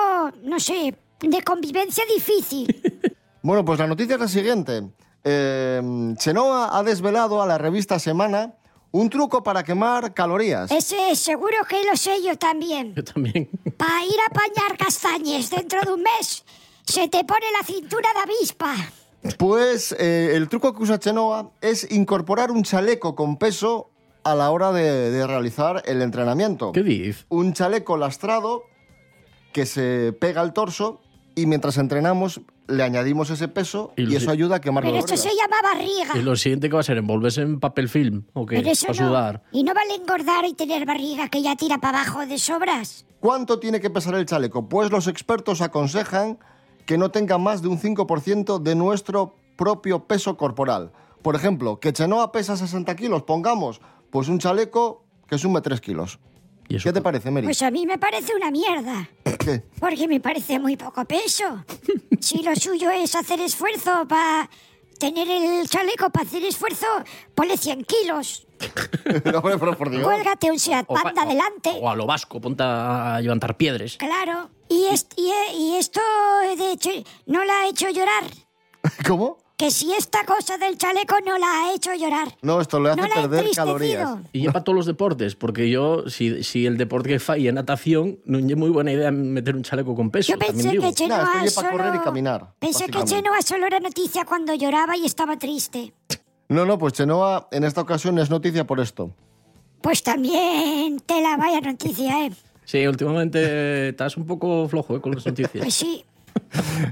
no 0.44 0.60
sé, 0.60 0.96
de 1.20 1.42
convivencia 1.44 2.04
difícil. 2.14 2.68
Bueno, 3.46 3.64
pues 3.64 3.78
la 3.78 3.86
noticia 3.86 4.16
es 4.16 4.20
la 4.20 4.28
siguiente. 4.28 4.90
Eh, 5.24 5.80
Chenoa 6.18 6.76
ha 6.76 6.82
desvelado 6.82 7.44
a 7.44 7.46
la 7.46 7.60
revista 7.60 8.00
Semana 8.00 8.56
Un 8.96 9.10
truco 9.10 9.44
para 9.44 9.62
quemar 9.62 10.14
calorías. 10.14 10.72
Ese 10.72 11.18
seguro 11.18 11.58
que 11.68 11.84
lo 11.84 11.98
sé 11.98 12.24
yo 12.24 12.38
también. 12.38 12.94
Yo 12.96 13.04
también. 13.04 13.50
Para 13.78 14.06
ir 14.06 14.16
a 14.22 14.32
apañar 14.32 14.78
castañes 14.78 15.50
dentro 15.50 15.82
de 15.82 15.92
un 15.92 16.02
mes, 16.02 16.46
se 16.86 17.10
te 17.10 17.26
pone 17.26 17.46
la 17.60 17.66
cintura 17.66 18.08
de 18.14 18.20
avispa. 18.22 18.74
Pues 19.38 19.94
eh, 20.00 20.32
el 20.36 20.48
truco 20.48 20.74
que 20.74 20.82
usa 20.82 20.98
Chenoa 20.98 21.52
es 21.60 21.92
incorporar 21.92 22.52
un 22.52 22.64
chaleco 22.64 23.16
con 23.16 23.36
peso 23.36 23.90
a 24.24 24.34
la 24.34 24.50
hora 24.50 24.72
de, 24.72 25.12
de 25.12 25.28
realizar 25.28 25.84
el 25.88 26.02
entrenamiento. 26.02 26.72
¿Qué 26.72 26.82
dices? 26.82 27.26
Un 27.28 27.52
chaleco 27.52 27.98
lastrado 27.98 28.64
que 29.52 29.66
se 29.66 30.14
pega 30.14 30.40
al 30.40 30.54
torso 30.54 31.02
y 31.36 31.48
mientras 31.48 31.78
entrenamos 31.80 32.40
le 32.68 32.84
añadimos 32.84 33.30
ese 33.30 33.48
peso 33.48 33.94
Y 33.96 34.16
eso 34.16 34.26
si- 34.26 34.32
ayuda 34.32 34.56
a 34.58 34.62
quemar 34.62 34.84
Pero 34.84 34.98
esto 34.98 35.16
se 35.18 35.30
llama 35.30 35.58
barriga. 35.62 36.18
Y 36.18 36.22
lo 36.24 36.36
siguiente 36.36 36.68
que 36.70 36.74
va 36.76 36.80
a 36.80 36.84
ser 36.84 36.98
envolverse 36.98 37.42
en 37.42 37.60
papel 37.60 37.90
film 37.90 38.24
o 38.34 38.46
qué? 38.46 38.58
Pero 38.58 38.70
eso 38.72 38.88
Para 38.88 39.00
no. 39.02 39.08
sudar. 39.08 39.44
Y 39.52 39.64
no 39.64 39.74
vale 39.74 39.96
engordar 39.96 40.46
y 40.46 40.54
tener 40.54 40.86
barriga 40.86 41.30
que 41.30 41.42
ya 41.42 41.56
tira 41.56 41.78
para 41.78 42.02
abajo 42.02 42.26
de 42.26 42.38
sobras. 42.40 43.06
¿Cuánto 43.20 43.60
tiene 43.60 43.80
que 43.80 43.90
pesar 43.90 44.16
el 44.16 44.26
chaleco? 44.26 44.68
Pues 44.70 44.92
los 44.92 45.08
expertos 45.08 45.62
aconsejan 45.62 46.40
que 46.86 46.98
no 46.98 47.10
tenga 47.12 47.38
más 47.38 47.62
de 47.62 47.68
un 47.68 47.80
5% 47.80 48.60
de 48.60 48.76
nuestro 48.76 49.36
propio 49.56 50.06
peso 50.06 50.38
corporal. 50.38 50.92
Por 51.22 51.36
ejemplo, 51.36 51.80
que 51.80 51.94
Chenoa 51.94 52.32
pesa 52.32 52.56
60 52.58 52.96
kilos, 52.96 53.24
pongamos, 53.24 53.82
pues 54.12 54.28
un 54.28 54.38
chaleco 54.38 55.04
que 55.28 55.38
sume 55.40 55.62
3 55.62 55.82
kilos. 55.82 56.20
¿Qué 56.68 56.92
te 56.94 57.02
parece, 57.02 57.32
Mary? 57.32 57.46
Pues 57.46 57.62
a 57.62 57.72
mí 57.72 57.86
me 57.86 57.98
parece 57.98 58.36
una 58.36 58.52
mierda. 58.52 59.10
¿Qué? 59.40 59.64
Porque 59.80 60.08
me 60.08 60.20
parece 60.20 60.60
muy 60.60 60.76
poco 60.78 61.04
peso. 61.06 61.64
Si 62.20 62.42
lo 62.42 62.56
suyo 62.56 62.90
es 62.90 63.14
hacer 63.14 63.40
esfuerzo 63.40 64.08
para 64.08 64.50
tener 64.98 65.30
el 65.30 65.70
chaleco 65.70 66.10
para 66.10 66.26
hacer 66.26 66.44
esfuerzo, 66.44 66.88
ponle 67.36 67.56
100 67.58 67.84
kilos. 67.86 68.48
No, 69.32 69.42
pero 69.44 69.78
por 69.78 69.90
Dios. 69.92 70.04
Cuélgate 70.04 70.50
un 70.50 70.58
Seat 70.58 70.86
O 70.88 70.94
pa- 70.96 71.04
Panda 71.04 71.26
delante. 71.26 71.72
O 71.82 71.90
a 71.90 71.96
lo 71.96 72.06
vasco, 72.08 72.42
ponte 72.42 72.64
a 72.64 73.20
levantar 73.22 73.58
piedras. 73.58 73.98
Claro. 73.98 74.50
Y, 74.70 74.86
est- 74.88 75.14
y, 75.18 75.32
y 75.56 75.76
esto, 75.76 76.02
de 76.58 76.72
hecho, 76.72 76.90
no 77.28 77.44
la 77.44 77.62
ha 77.62 77.68
hecho 77.68 77.90
llorar. 77.90 78.24
¿Cómo? 79.08 79.38
Que 79.58 79.72
si 79.72 79.94
esta 79.94 80.26
cosa 80.26 80.58
del 80.58 80.78
chaleco 80.78 81.16
no 81.26 81.38
la 81.38 81.48
ha 81.48 81.74
hecho 81.74 81.94
llorar. 81.94 82.28
No, 82.42 82.60
esto 82.60 82.78
le 82.80 82.90
hace 82.90 83.02
No 83.02 83.08
perder 83.08 83.46
calorías. 83.56 84.18
Y 84.34 84.44
ya 84.44 84.52
para 84.52 84.66
todos 84.66 84.76
los 84.76 84.86
deportes, 84.86 85.36
porque 85.36 85.70
yo, 85.70 86.10
si, 86.10 86.44
si 86.44 86.66
el 86.66 86.78
deporte 86.78 87.08
que 87.10 87.20
falla 87.20 87.50
es 87.50 87.54
natación, 87.56 88.20
no 88.26 88.38
es 88.38 88.58
muy 88.58 88.70
buena 88.70 88.92
idea 88.92 89.12
meter 89.12 89.56
un 89.56 89.64
chaleco 89.64 89.96
con 89.96 90.12
peso. 90.12 90.34
Yo 90.34 90.40
pensé 90.40 90.78
que 90.78 90.94
Chenoa 90.94 91.42
No, 91.42 91.50
solo... 91.50 91.72
correr 91.72 91.96
y 91.96 92.00
caminar, 92.00 92.54
Pensé 92.60 92.88
que. 92.88 93.04
Chenoa 93.06 93.42
solo 93.42 93.66
era 93.66 93.80
noticia 93.80 94.26
cuando 94.26 94.54
lloraba 94.54 94.98
y 94.98 95.06
estaba 95.06 95.38
triste. 95.38 95.94
No, 96.50 96.66
no, 96.66 96.78
pues 96.78 96.94
Chenoa 96.94 97.48
en 97.52 97.64
esta 97.64 97.82
ocasión 97.82 98.20
es 98.20 98.30
noticia 98.30 98.68
por 98.68 98.82
esto. 98.82 99.12
Pues 99.82 100.04
también 100.04 101.00
te 101.00 101.22
la 101.22 101.38
vaya 101.38 101.62
noticia, 101.62 102.26
¿eh? 102.26 102.32
Sí, 102.66 102.86
últimamente 102.88 103.90
estás 103.90 104.18
un 104.18 104.26
poco 104.26 104.68
flojo 104.68 104.98
eh, 104.98 105.02
con 105.02 105.14
las 105.14 105.26
noticias. 105.26 105.64
Pues 105.64 105.74
sí. 105.74 106.04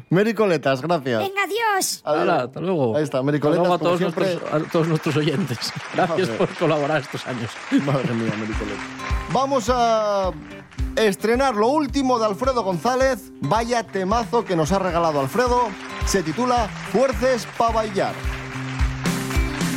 Mary 0.10 0.34
Coletas, 0.34 0.82
gracias. 0.82 1.20
Venga, 1.20 1.44
adiós. 1.44 2.02
Hala, 2.06 2.44
hasta 2.44 2.60
luego. 2.60 2.96
Ahí 2.96 3.04
está, 3.04 3.22
Mary 3.22 3.38
Hasta 3.38 3.50
luego 3.50 3.74
a 3.74 3.78
todos, 3.78 3.98
siempre. 3.98 4.26
nuestros, 4.26 4.54
a 4.54 4.72
todos 4.72 4.88
nuestros 4.88 5.16
oyentes. 5.18 5.58
Gracias 5.94 6.30
Madre. 6.30 6.38
por 6.38 6.50
colaborar 6.56 7.02
estos 7.02 7.26
años. 7.28 7.52
Madre 7.86 8.14
mía, 8.14 8.34
Mary 8.38 8.54
Coletas. 8.54 8.86
Vamos 9.32 9.70
a 9.70 10.32
estrenar 10.96 11.56
lo 11.56 11.68
último 11.68 12.20
de 12.20 12.26
Alfredo 12.26 12.64
González. 12.64 13.32
Vaya 13.42 13.84
temazo 13.84 14.46
que 14.46 14.56
nos 14.56 14.72
ha 14.72 14.80
regalado 14.80 15.20
Alfredo. 15.20 15.70
Se 16.06 16.22
titula 16.24 16.68
Fuerces 16.92 17.48
pa' 17.58 17.72
bailar. 17.72 18.14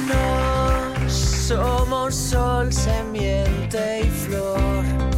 No 0.09 1.09
somos 1.11 2.15
sol, 2.15 2.73
semiente 2.73 4.01
y 4.05 4.09
flor. 4.11 5.16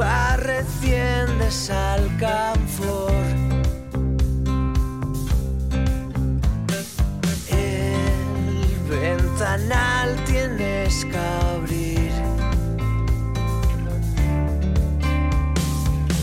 Arreciendes 0.00 1.70
al 1.70 2.16
camfor. 2.18 3.12
El 7.48 8.78
ventanal 8.88 10.16
tienes 10.24 11.04
que 11.04 11.18
abrir. 11.18 12.12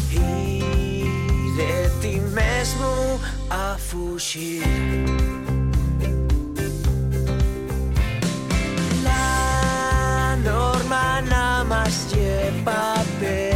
Y 0.09 1.51
de 1.57 1.89
ti 2.01 2.21
mesmo 2.33 3.19
a 3.49 3.77
fugir. 3.77 4.63
La 9.03 10.38
norma 10.43 11.21
nada 11.21 11.63
más 11.65 12.13
lleva 12.13 12.45
papel. 12.63 13.54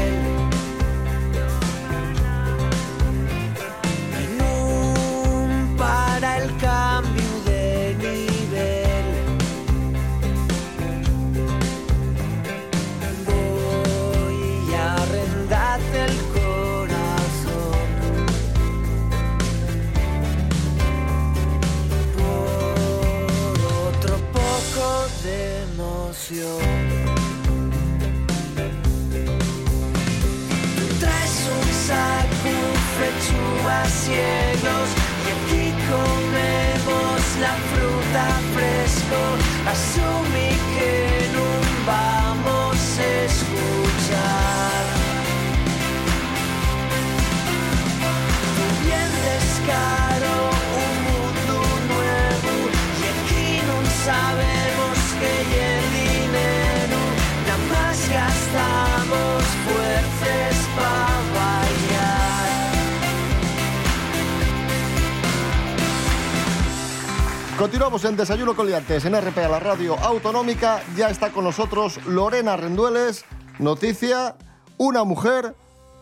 Continuamos 67.59 68.05
en 68.05 68.15
Desayuno 68.15 68.55
con 68.55 68.67
Liantes 68.67 69.03
en 69.03 69.19
RPA, 69.19 69.49
la 69.49 69.59
radio 69.59 69.99
autonómica. 69.99 70.81
Ya 70.95 71.09
está 71.09 71.33
con 71.33 71.43
nosotros 71.43 71.99
Lorena 72.07 72.55
Rendueles. 72.55 73.25
Noticia, 73.59 74.37
una 74.77 75.03
mujer 75.03 75.55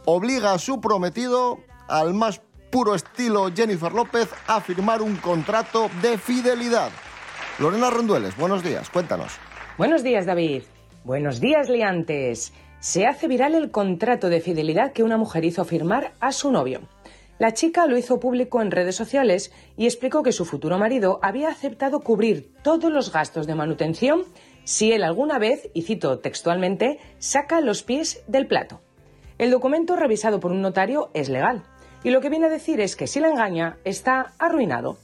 obliga 0.06 0.54
a 0.54 0.60
su 0.60 0.80
prometido, 0.80 1.58
al 1.88 2.13
más 2.13 2.43
puro 2.72 2.93
estilo 2.93 3.50
Jennifer 3.52 3.91
López, 3.91 4.30
a 4.46 4.62
firmar 4.62 5.02
un 5.02 5.15
contrato 5.15 5.89
de 6.04 6.20
fidelidad. 6.20 6.91
Lorena 7.58 7.89
Rendueles, 7.89 8.38
buenos 8.38 8.63
días, 8.63 8.91
cuéntanos. 8.91 9.32
Buenos 9.80 10.04
días, 10.04 10.28
David. 10.28 10.62
Buenos 11.06 11.39
días, 11.39 11.70
liantes. 11.70 12.54
Se 12.80 13.08
hace 13.08 13.28
viral 13.28 13.56
el 13.56 13.72
contrato 13.72 14.30
de 14.30 14.41
fidelidad 14.41 14.93
que 14.93 15.02
una 15.02 15.17
mujer 15.17 15.43
hizo 15.43 15.65
firmar 15.65 16.13
a 16.20 16.32
su 16.32 16.52
novio. 16.52 16.82
La 17.39 17.54
chica 17.54 17.86
lo 17.86 17.97
hizo 17.97 18.19
público 18.19 18.62
en 18.62 18.71
redes 18.71 18.95
sociales 18.95 19.52
y 19.76 19.86
explicó 19.86 20.23
que 20.23 20.32
su 20.32 20.43
futuro 20.43 20.80
marido 20.80 21.19
había 21.21 21.50
aceptado 21.50 22.00
cubrir 22.00 22.52
todos 22.63 22.91
los 22.91 23.12
gastos 23.12 23.45
de 23.45 23.54
manutención 23.54 24.23
si 24.63 24.91
él 24.91 25.04
alguna 25.04 25.39
vez, 25.39 25.69
y 25.73 25.84
cito 25.84 26.19
textualmente, 26.19 27.00
saca 27.19 27.62
los 27.62 27.84
pies 27.84 28.23
del 28.28 28.47
plato. 28.47 28.82
El 29.38 29.52
documento 29.52 29.95
revisado 29.95 30.39
por 30.39 30.52
un 30.52 30.62
notario 30.62 31.10
es 31.13 31.30
legal 31.30 31.63
y 32.04 32.10
lo 32.10 32.21
que 32.21 32.30
viene 32.30 32.47
a 32.47 32.50
decir 32.50 32.82
es 32.82 32.95
que 32.95 33.08
si 33.08 33.19
la 33.19 33.30
engaña 33.30 33.78
está 33.84 34.34
arruinado. 34.39 34.97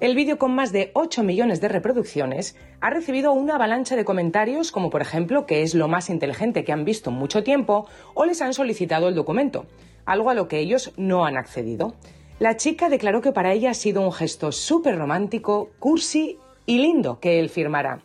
El 0.00 0.16
vídeo 0.16 0.38
con 0.38 0.54
más 0.54 0.72
de 0.72 0.90
8 0.94 1.22
millones 1.22 1.60
de 1.60 1.68
reproducciones 1.68 2.56
ha 2.80 2.90
recibido 2.90 3.32
una 3.32 3.54
avalancha 3.54 3.94
de 3.94 4.04
comentarios 4.04 4.72
como 4.72 4.90
por 4.90 5.00
ejemplo 5.00 5.46
que 5.46 5.62
es 5.62 5.74
lo 5.74 5.86
más 5.86 6.10
inteligente 6.10 6.64
que 6.64 6.72
han 6.72 6.84
visto 6.84 7.10
en 7.10 7.16
mucho 7.16 7.44
tiempo 7.44 7.86
o 8.12 8.24
les 8.24 8.42
han 8.42 8.54
solicitado 8.54 9.08
el 9.08 9.14
documento, 9.14 9.66
algo 10.04 10.30
a 10.30 10.34
lo 10.34 10.48
que 10.48 10.58
ellos 10.58 10.92
no 10.96 11.24
han 11.24 11.36
accedido. 11.36 11.94
La 12.40 12.56
chica 12.56 12.88
declaró 12.88 13.20
que 13.20 13.30
para 13.30 13.52
ella 13.52 13.70
ha 13.70 13.74
sido 13.74 14.02
un 14.02 14.12
gesto 14.12 14.50
súper 14.50 14.98
romántico, 14.98 15.70
cursi 15.78 16.38
y 16.66 16.78
lindo 16.78 17.20
que 17.20 17.38
él 17.38 17.48
firmara. 17.48 18.00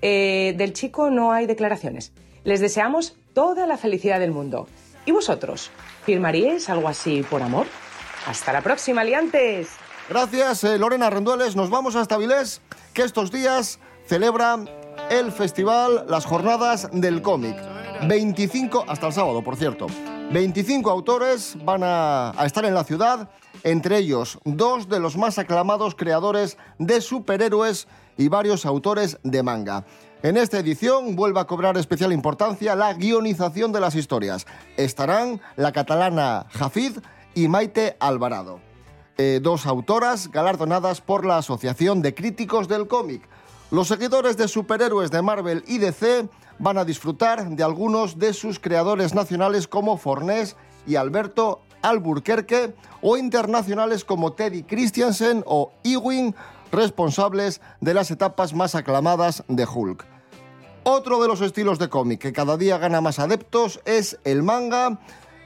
Eh, 0.00 0.54
del 0.56 0.72
chico 0.72 1.10
no 1.10 1.32
hay 1.32 1.46
declaraciones. 1.46 2.12
Les 2.42 2.60
deseamos 2.60 3.16
toda 3.34 3.66
la 3.66 3.76
felicidad 3.76 4.18
del 4.18 4.32
mundo. 4.32 4.66
¿Y 5.04 5.12
vosotros? 5.12 5.70
¿Firmaríais 6.04 6.70
algo 6.70 6.88
así 6.88 7.22
por 7.22 7.42
amor? 7.42 7.66
Hasta 8.26 8.52
la 8.54 8.62
próxima, 8.62 9.04
liantes. 9.04 9.83
Gracias, 10.08 10.62
eh, 10.64 10.76
Lorena 10.78 11.08
Rendueles. 11.08 11.56
Nos 11.56 11.70
vamos 11.70 11.96
hasta 11.96 12.18
Vilés, 12.18 12.60
que 12.92 13.02
estos 13.02 13.32
días 13.32 13.78
celebra 14.06 14.58
el 15.10 15.32
festival, 15.32 16.04
las 16.08 16.26
jornadas 16.26 16.90
del 16.92 17.22
cómic. 17.22 17.56
25, 18.06 18.84
hasta 18.86 19.06
el 19.06 19.14
sábado, 19.14 19.42
por 19.42 19.56
cierto. 19.56 19.86
25 20.30 20.90
autores 20.90 21.56
van 21.64 21.82
a, 21.84 22.38
a 22.38 22.44
estar 22.44 22.66
en 22.66 22.74
la 22.74 22.84
ciudad, 22.84 23.30
entre 23.62 23.96
ellos 23.96 24.38
dos 24.44 24.90
de 24.90 25.00
los 25.00 25.16
más 25.16 25.38
aclamados 25.38 25.94
creadores 25.94 26.58
de 26.78 27.00
superhéroes 27.00 27.88
y 28.18 28.28
varios 28.28 28.66
autores 28.66 29.18
de 29.22 29.42
manga. 29.42 29.86
En 30.22 30.36
esta 30.36 30.58
edición 30.58 31.16
vuelve 31.16 31.40
a 31.40 31.46
cobrar 31.46 31.78
especial 31.78 32.12
importancia 32.12 32.74
la 32.74 32.92
guionización 32.92 33.72
de 33.72 33.80
las 33.80 33.94
historias. 33.94 34.46
Estarán 34.76 35.40
la 35.56 35.72
catalana 35.72 36.44
Jafid 36.50 36.98
y 37.34 37.48
Maite 37.48 37.96
Alvarado 38.00 38.73
eh, 39.16 39.40
dos 39.42 39.66
autoras 39.66 40.30
galardonadas 40.30 41.00
por 41.00 41.24
la 41.24 41.38
Asociación 41.38 42.02
de 42.02 42.14
Críticos 42.14 42.68
del 42.68 42.88
Cómic. 42.88 43.28
Los 43.70 43.88
seguidores 43.88 44.36
de 44.36 44.48
superhéroes 44.48 45.10
de 45.10 45.22
Marvel 45.22 45.64
y 45.66 45.78
DC 45.78 46.28
van 46.58 46.78
a 46.78 46.84
disfrutar 46.84 47.48
de 47.48 47.62
algunos 47.62 48.18
de 48.18 48.32
sus 48.32 48.58
creadores 48.58 49.14
nacionales 49.14 49.68
como 49.68 49.96
Fornés 49.96 50.56
y 50.86 50.96
Alberto 50.96 51.62
Alburquerque 51.82 52.74
o 53.02 53.16
internacionales 53.16 54.04
como 54.04 54.32
Teddy 54.32 54.62
Christiansen 54.62 55.44
o 55.46 55.72
Ewing, 55.84 56.34
responsables 56.72 57.60
de 57.80 57.94
las 57.94 58.10
etapas 58.10 58.54
más 58.54 58.74
aclamadas 58.74 59.44
de 59.48 59.66
Hulk. 59.66 60.06
Otro 60.86 61.22
de 61.22 61.28
los 61.28 61.40
estilos 61.40 61.78
de 61.78 61.88
cómic 61.88 62.20
que 62.20 62.32
cada 62.32 62.56
día 62.56 62.78
gana 62.78 63.00
más 63.00 63.18
adeptos 63.18 63.80
es 63.86 64.18
el 64.24 64.42
manga. 64.42 64.98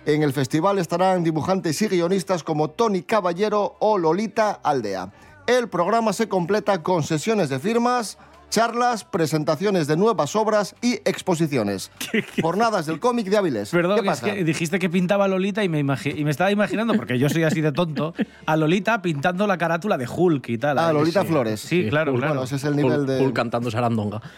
En 0.06 0.22
el 0.22 0.32
festival 0.32 0.78
estarán 0.78 1.22
dibujantes 1.22 1.80
y 1.82 1.88
guionistas 1.88 2.42
como 2.42 2.70
Tony 2.70 3.02
Caballero 3.02 3.76
o 3.80 3.98
Lolita 3.98 4.52
Aldea. 4.62 5.12
El 5.46 5.68
programa 5.68 6.12
se 6.12 6.28
completa 6.28 6.82
con 6.82 7.02
sesiones 7.02 7.50
de 7.50 7.58
firmas, 7.58 8.16
charlas, 8.48 9.04
presentaciones 9.04 9.86
de 9.86 9.98
nuevas 9.98 10.34
obras 10.34 10.74
y 10.80 10.94
exposiciones. 11.04 11.90
Jornadas 12.42 12.86
del 12.86 13.00
cómic 13.00 13.26
de 13.28 13.36
Áviles. 13.36 13.68
Perdón, 13.70 13.96
¿Qué 13.96 14.08
es 14.08 14.20
pasa? 14.20 14.34
que 14.34 14.44
dijiste 14.44 14.78
que 14.78 14.88
pintaba 14.88 15.28
Lolita 15.28 15.62
y 15.62 15.68
me, 15.68 15.80
y 15.80 16.24
me 16.24 16.30
estaba 16.30 16.50
imaginando, 16.50 16.94
porque 16.94 17.18
yo 17.18 17.28
soy 17.28 17.42
así 17.42 17.60
de 17.60 17.72
tonto, 17.72 18.14
a 18.46 18.56
Lolita 18.56 19.02
pintando 19.02 19.46
la 19.46 19.58
carátula 19.58 19.98
de 19.98 20.06
Hulk 20.08 20.48
y 20.48 20.56
tal. 20.58 20.78
Ah, 20.78 20.88
Ahí 20.88 20.94
Lolita 20.94 21.20
sí. 21.22 21.28
Flores. 21.28 21.60
Sí, 21.60 21.86
claro, 21.90 22.12
Hulk, 22.12 22.20
claro. 22.20 22.34
bueno, 22.34 22.44
ese 22.44 22.56
es 22.56 22.64
el 22.64 22.76
nivel 22.76 23.00
Hulk- 23.00 23.06
de- 23.06 23.24
Hulk 23.26 23.34
cantando 23.36 23.70
sarandonga. 23.70 24.22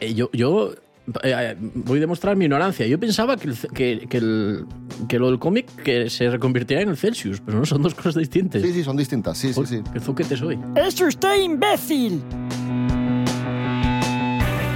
Eh, 0.00 0.14
yo, 0.14 0.30
yo 0.32 0.74
eh, 1.22 1.56
voy 1.74 1.98
a 1.98 2.00
demostrar 2.00 2.36
mi 2.36 2.44
ignorancia. 2.44 2.86
Yo 2.86 2.98
pensaba 2.98 3.36
que, 3.36 3.48
el, 3.48 3.56
que, 3.74 4.06
que 4.08 4.16
el- 4.18 4.66
que 5.08 5.18
lo 5.18 5.28
del 5.30 5.38
cómic 5.38 5.66
que 5.82 6.10
se 6.10 6.28
reconvertiría 6.28 6.82
en 6.82 6.88
el 6.88 6.96
Celsius, 6.96 7.40
pero 7.40 7.58
no 7.58 7.64
son 7.66 7.82
dos 7.82 7.94
cosas 7.94 8.16
distintas. 8.16 8.60
Sí, 8.62 8.72
sí, 8.72 8.82
son 8.84 8.96
distintas. 8.96 9.38
Sí, 9.38 9.52
sí, 9.52 9.66
sí. 9.66 9.82
Qué 9.92 10.00
zuquete 10.00 10.36
soy. 10.36 10.58
¡Es 10.76 11.00
usted 11.00 11.40
imbécil! 11.42 12.20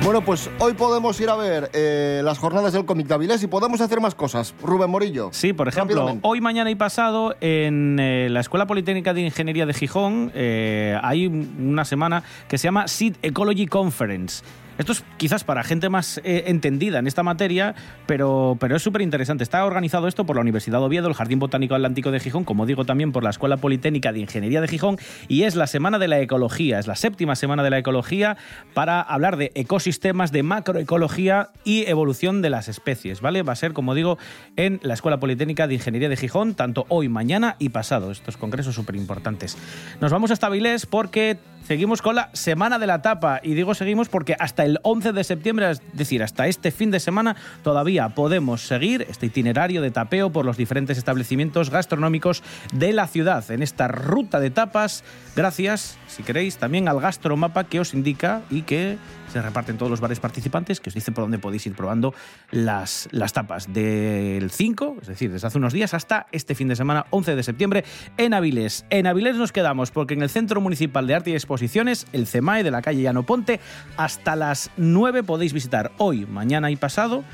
Bueno, 0.05 0.21
pues 0.25 0.51
hoy 0.59 0.73
podemos 0.75 1.19
ir 1.21 1.29
a 1.31 1.37
ver 1.37 1.71
eh, 1.75 2.23
las 2.25 2.37
jornadas 2.39 2.73
del 2.73 2.85
cómic 2.85 3.07
de 3.07 3.15
Avilés 3.15 3.41
y 3.45 3.47
podemos 3.47 3.81
hacer 3.81 4.01
más 4.01 4.17
cosas. 4.17 4.53
Rubén 4.61 4.91
Morillo. 4.91 5.29
Sí, 5.33 5.53
por 5.53 5.69
ejemplo, 5.69 6.19
hoy, 6.23 6.41
mañana 6.41 6.71
y 6.73 6.75
pasado 6.75 7.37
en 7.41 7.99
eh, 8.01 8.29
la 8.29 8.41
Escuela 8.41 8.67
Politécnica 8.67 9.15
de 9.15 9.21
Ingeniería 9.23 9.65
de 9.65 9.73
Gijón 9.75 10.33
eh, 10.35 10.99
hay 11.03 11.29
un- 11.29 11.55
una 11.61 11.85
semana 11.85 12.25
que 12.49 12.59
se 12.59 12.65
llama 12.65 12.89
Seed 12.89 13.15
Ecology 13.23 13.67
Conference. 13.67 14.43
Esto 14.79 14.93
es 14.93 15.05
quizás 15.17 15.45
para 15.45 15.63
gente 15.63 15.89
más 15.89 16.19
eh, 16.25 16.45
entendida 16.47 16.99
en 16.99 17.07
esta 17.07 17.23
materia, 17.23 17.75
pero, 18.07 18.57
pero 18.59 18.77
es 18.77 18.83
súper 18.83 19.03
interesante. 19.03 19.45
Está 19.45 19.65
organizado 19.65 20.09
esto 20.09 20.25
por 20.25 20.37
la 20.37 20.43
Universidad 20.43 20.83
Oviedo, 20.83 21.09
el 21.09 21.15
Jardín 21.15 21.39
Botánico 21.39 21.75
Atlántico 21.75 22.11
de 22.11 22.21
Gijón, 22.21 22.45
como 22.45 22.67
digo 22.67 22.85
también 22.85 23.13
por 23.13 23.23
la 23.25 23.31
Escuela 23.31 23.57
Politécnica 23.57 24.13
de 24.13 24.21
Ingeniería 24.21 24.61
de 24.61 24.69
Gijón, 24.69 24.99
y 25.29 25.43
es 25.43 25.55
la 25.55 25.67
Semana 25.67 25.99
de 25.99 26.09
la 26.09 26.21
Ecología, 26.21 26.79
es 26.79 26.87
la 26.87 26.97
séptima 26.97 27.37
Semana 27.37 27.63
de 27.63 27.71
la 27.71 27.79
Ecología 27.79 28.37
para 28.75 29.01
hablar 29.01 29.37
de 29.37 29.53
ecosistemas, 29.55 30.33
de 30.33 30.43
macroecología 30.43 31.51
y 31.65 31.87
evolución 31.87 32.43
de 32.43 32.51
las 32.51 32.69
especies, 32.69 33.21
¿vale? 33.21 33.43
Va 33.43 33.53
a 33.53 33.57
ser, 33.57 33.73
como 33.73 33.95
digo, 33.95 34.19
en 34.57 34.81
la 34.83 34.95
Escuela 34.95 35.21
Politécnica 35.21 35.67
de 35.67 35.75
Ingeniería 35.75 36.09
de 36.09 36.17
Gijón, 36.17 36.55
tanto 36.55 36.87
hoy, 36.89 37.09
mañana 37.09 37.57
y 37.59 37.69
pasado. 37.69 38.11
Estos 38.11 38.37
congresos 38.37 38.75
súper 38.75 38.97
importantes. 38.97 39.57
Nos 40.01 40.13
vamos 40.13 40.31
hasta 40.31 40.47
Avilés 40.47 40.87
porque 40.87 41.39
seguimos 41.67 42.03
con 42.03 42.17
la 42.17 42.31
Semana 42.33 42.79
de 42.79 42.87
la 42.87 43.03
Tapa. 43.03 43.41
Y 43.43 43.55
digo 43.55 43.75
seguimos 43.75 44.09
porque 44.09 44.37
hasta 44.39 44.65
el 44.65 44.72
11 44.83 45.13
de 45.13 45.25
septiembre, 45.25 45.71
es 45.71 45.83
decir, 45.93 46.23
hasta 46.23 46.47
este 46.47 46.71
fin 46.71 46.91
de 46.91 47.01
semana, 47.01 47.37
todavía 47.63 48.09
podemos 48.11 48.67
seguir 48.67 49.07
este 49.09 49.27
itinerario 49.27 49.83
de 49.83 49.91
tapeo 49.91 50.31
por 50.31 50.45
los 50.45 50.57
diferentes 50.57 50.99
establecimientos 50.99 51.71
gastronómicos 51.71 52.43
de 52.73 52.93
la 52.93 53.07
ciudad 53.07 53.49
en 53.51 53.63
esta 53.63 53.89
ruta 53.89 54.41
de 54.41 54.51
tapas. 54.51 55.05
Gracias, 55.35 55.99
si 56.09 56.23
queréis, 56.23 56.57
también 56.57 56.89
al 56.89 57.01
gastromapa 57.01 57.65
que 57.65 57.81
os 57.81 57.95
indica 57.95 58.43
y 58.51 58.63
que 58.63 58.99
se 59.33 59.41
reparten 59.41 59.79
todos 59.79 59.91
los 59.91 60.01
bares 60.01 60.21
participantes, 60.21 60.79
que 60.81 60.91
os 60.91 60.95
dice 60.95 61.11
por 61.11 61.25
dónde 61.25 61.39
podéis 61.39 61.67
ir 61.67 61.75
probando 61.75 62.15
las, 62.51 63.09
las 63.13 63.33
tapas 63.33 63.73
del 63.73 64.51
5, 64.51 64.99
es 65.01 65.09
decir, 65.09 65.33
desde 65.33 65.47
hace 65.47 65.57
unos 65.57 65.73
días 65.73 65.95
hasta 65.95 66.27
este 66.33 66.55
fin 66.55 66.69
de 66.69 66.77
semana, 66.77 67.07
11 67.11 67.35
de 67.35 67.43
septiembre, 67.43 67.85
en 68.19 68.35
Avilés. 68.35 68.85
En 68.91 69.07
Avilés 69.07 69.37
nos 69.37 69.51
quedamos 69.51 69.91
porque 69.91 70.15
en 70.15 70.23
el 70.23 70.29
Centro 70.29 70.61
Municipal 70.61 71.07
de 71.07 71.15
Arte 71.15 71.31
y 71.31 71.35
Exposiciones, 71.35 72.07
el 72.13 72.27
CEMAE 72.27 72.63
de 72.63 72.71
la 72.71 72.83
calle 72.83 73.03
Llano 73.03 73.23
Ponte, 73.23 73.59
hasta 73.97 74.37
las 74.37 74.52
9 74.77 75.23
podéis 75.23 75.53
visitar 75.53 75.93
hoy, 75.99 76.27
mañana 76.27 76.71
y 76.71 76.77
pasado 76.77 77.25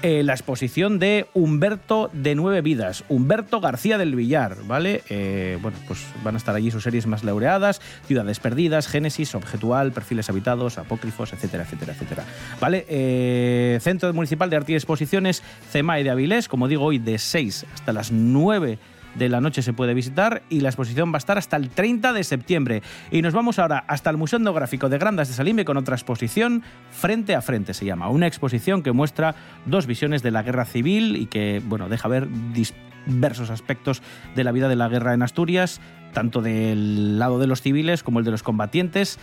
eh, 0.00 0.22
la 0.22 0.32
exposición 0.32 1.00
de 1.00 1.26
Humberto 1.34 2.08
de 2.12 2.36
Nueve 2.36 2.60
Vidas, 2.60 3.02
Humberto 3.08 3.60
García 3.60 3.98
del 3.98 4.14
Villar, 4.14 4.56
¿vale? 4.64 5.02
Eh, 5.08 5.58
bueno, 5.60 5.76
pues 5.88 6.06
van 6.22 6.36
a 6.36 6.38
estar 6.38 6.54
allí 6.54 6.70
sus 6.70 6.84
series 6.84 7.08
más 7.08 7.24
laureadas, 7.24 7.80
Ciudades 8.06 8.38
Perdidas, 8.38 8.86
Génesis, 8.86 9.34
Objetual, 9.34 9.90
Perfiles 9.90 10.30
Habitados, 10.30 10.78
Apócrifos, 10.78 11.32
etcétera, 11.32 11.64
etcétera, 11.64 11.94
etcétera. 11.94 12.24
¿Vale? 12.60 12.86
Eh, 12.88 13.78
Centro 13.80 14.14
Municipal 14.14 14.48
de 14.50 14.56
Arte 14.56 14.70
y 14.70 14.76
Exposiciones, 14.76 15.42
CEMAE 15.72 16.04
de 16.04 16.10
Avilés, 16.10 16.46
como 16.46 16.68
digo, 16.68 16.84
hoy 16.84 17.00
de 17.00 17.18
6 17.18 17.66
hasta 17.74 17.92
las 17.92 18.12
9 18.12 18.78
de 19.18 19.28
la 19.28 19.40
noche 19.40 19.62
se 19.62 19.72
puede 19.72 19.94
visitar 19.94 20.42
y 20.48 20.60
la 20.60 20.68
exposición 20.68 21.12
va 21.12 21.16
a 21.16 21.18
estar 21.18 21.38
hasta 21.38 21.56
el 21.56 21.70
30 21.70 22.12
de 22.12 22.24
septiembre. 22.24 22.82
Y 23.10 23.22
nos 23.22 23.34
vamos 23.34 23.58
ahora 23.58 23.84
hasta 23.88 24.10
el 24.10 24.16
Museo 24.16 24.38
Etnográfico 24.38 24.88
de 24.88 24.98
Grandas 24.98 25.28
de 25.28 25.34
Salime 25.34 25.64
con 25.64 25.76
otra 25.76 25.96
exposición, 25.96 26.62
Frente 26.90 27.34
a 27.34 27.42
Frente 27.42 27.74
se 27.74 27.84
llama. 27.84 28.08
Una 28.08 28.26
exposición 28.26 28.82
que 28.82 28.92
muestra 28.92 29.34
dos 29.66 29.86
visiones 29.86 30.22
de 30.22 30.30
la 30.30 30.42
guerra 30.42 30.64
civil 30.64 31.16
y 31.16 31.26
que, 31.26 31.60
bueno, 31.64 31.88
deja 31.88 32.08
ver 32.08 32.28
diversos 33.06 33.50
aspectos 33.50 34.02
de 34.34 34.44
la 34.44 34.52
vida 34.52 34.68
de 34.68 34.76
la 34.76 34.88
guerra 34.88 35.14
en 35.14 35.22
Asturias, 35.22 35.80
tanto 36.12 36.40
del 36.40 37.18
lado 37.18 37.38
de 37.38 37.46
los 37.46 37.62
civiles 37.62 38.02
como 38.02 38.20
el 38.20 38.24
de 38.24 38.30
los 38.30 38.42
combatientes. 38.42 39.18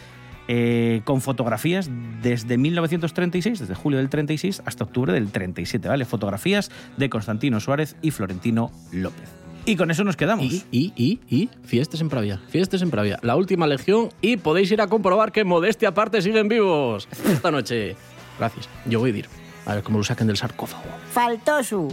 eh, 0.48 1.02
con 1.06 1.22
fotografías 1.22 1.90
desde 2.22 2.60
1936, 2.60 3.60
desde 3.60 3.74
julio 3.74 3.98
del 3.98 4.10
36 4.10 4.62
hasta 4.66 4.84
octubre 4.84 5.12
del 5.12 5.32
37, 5.32 5.88
¿vale? 5.88 6.06
Fotografías 6.06 6.70
de 6.98 7.10
Constantino 7.10 7.60
Suárez 7.60 7.96
y 8.04 8.12
Florentino 8.12 8.72
López. 8.92 9.45
Y 9.68 9.76
con 9.76 9.90
eso 9.90 10.04
nos 10.04 10.16
quedamos. 10.16 10.46
Y, 10.46 10.64
y, 10.72 10.94
y, 10.96 11.20
y, 11.28 11.50
fiestas 11.64 12.00
en 12.00 12.10
Pravia, 12.10 12.40
fiestas 12.50 12.84
en 12.84 12.92
Pravia, 12.92 13.18
la 13.24 13.36
última 13.36 13.66
legión 13.66 14.10
y 14.22 14.38
podéis 14.38 14.72
ir 14.72 14.80
a 14.80 14.88
comprobar 14.88 15.32
que 15.32 15.44
modestia 15.44 15.90
aparte 15.90 16.22
siguen 16.22 16.48
vivos 16.48 17.08
esta 17.28 17.50
noche. 17.50 17.96
Gracias, 18.38 18.70
yo 18.86 19.00
voy 19.00 19.12
a 19.12 19.18
ir. 19.18 19.30
A 19.66 19.74
ver 19.74 19.84
cómo 19.84 19.98
lo 19.98 20.04
saquen 20.04 20.28
del 20.28 20.38
sarcófago. 20.38 20.84
Faltó 21.12 21.64
su. 21.64 21.92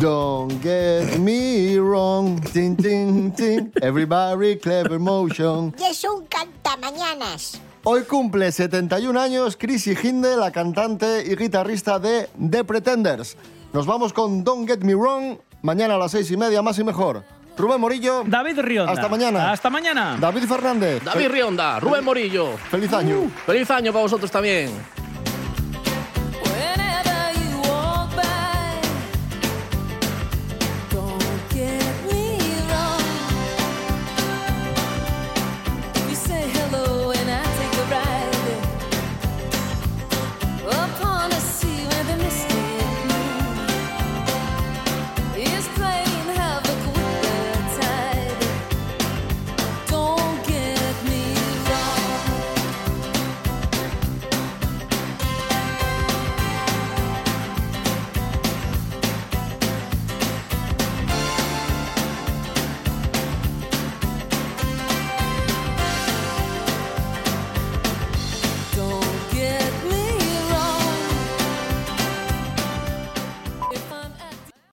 Don't 0.00 0.60
get 0.62 1.18
me 1.18 1.78
wrong. 1.78 2.40
Tin, 2.52 2.74
tin, 2.74 3.30
tin. 3.32 3.70
Everybody 3.82 4.56
clever 4.56 4.98
motion. 4.98 5.74
Y 5.78 5.84
es 5.84 6.02
un 6.04 6.26
cantamañanas. 6.26 7.60
Hoy 7.82 8.02
cumple 8.02 8.52
71 8.52 9.18
años 9.18 9.56
Chrissy 9.58 9.94
Hinde, 10.02 10.36
la 10.36 10.50
cantante 10.50 11.24
y 11.26 11.34
guitarrista 11.34 11.98
de 11.98 12.28
The 12.50 12.62
Pretenders. 12.62 13.38
Nos 13.72 13.86
vamos 13.86 14.12
con 14.12 14.44
Don't 14.44 14.68
Get 14.68 14.80
Me 14.80 14.94
Wrong, 14.94 15.38
mañana 15.62 15.94
a 15.94 15.98
las 15.98 16.10
seis 16.10 16.30
y 16.30 16.36
media, 16.36 16.60
más 16.60 16.78
y 16.78 16.84
mejor. 16.84 17.24
Rubén 17.56 17.80
Morillo. 17.80 18.22
David 18.26 18.60
Rionda. 18.60 18.92
Hasta 18.92 19.08
mañana. 19.08 19.50
Hasta 19.50 19.70
mañana. 19.70 20.18
David 20.20 20.44
Fernández. 20.44 21.02
David 21.02 21.28
Rionda, 21.28 21.80
Rubén 21.80 22.04
Morillo. 22.04 22.58
Feliz 22.70 22.92
año. 22.92 23.30
Feliz 23.46 23.70
año 23.70 23.92
para 23.92 24.02
vosotros 24.02 24.30
también. 24.30 24.70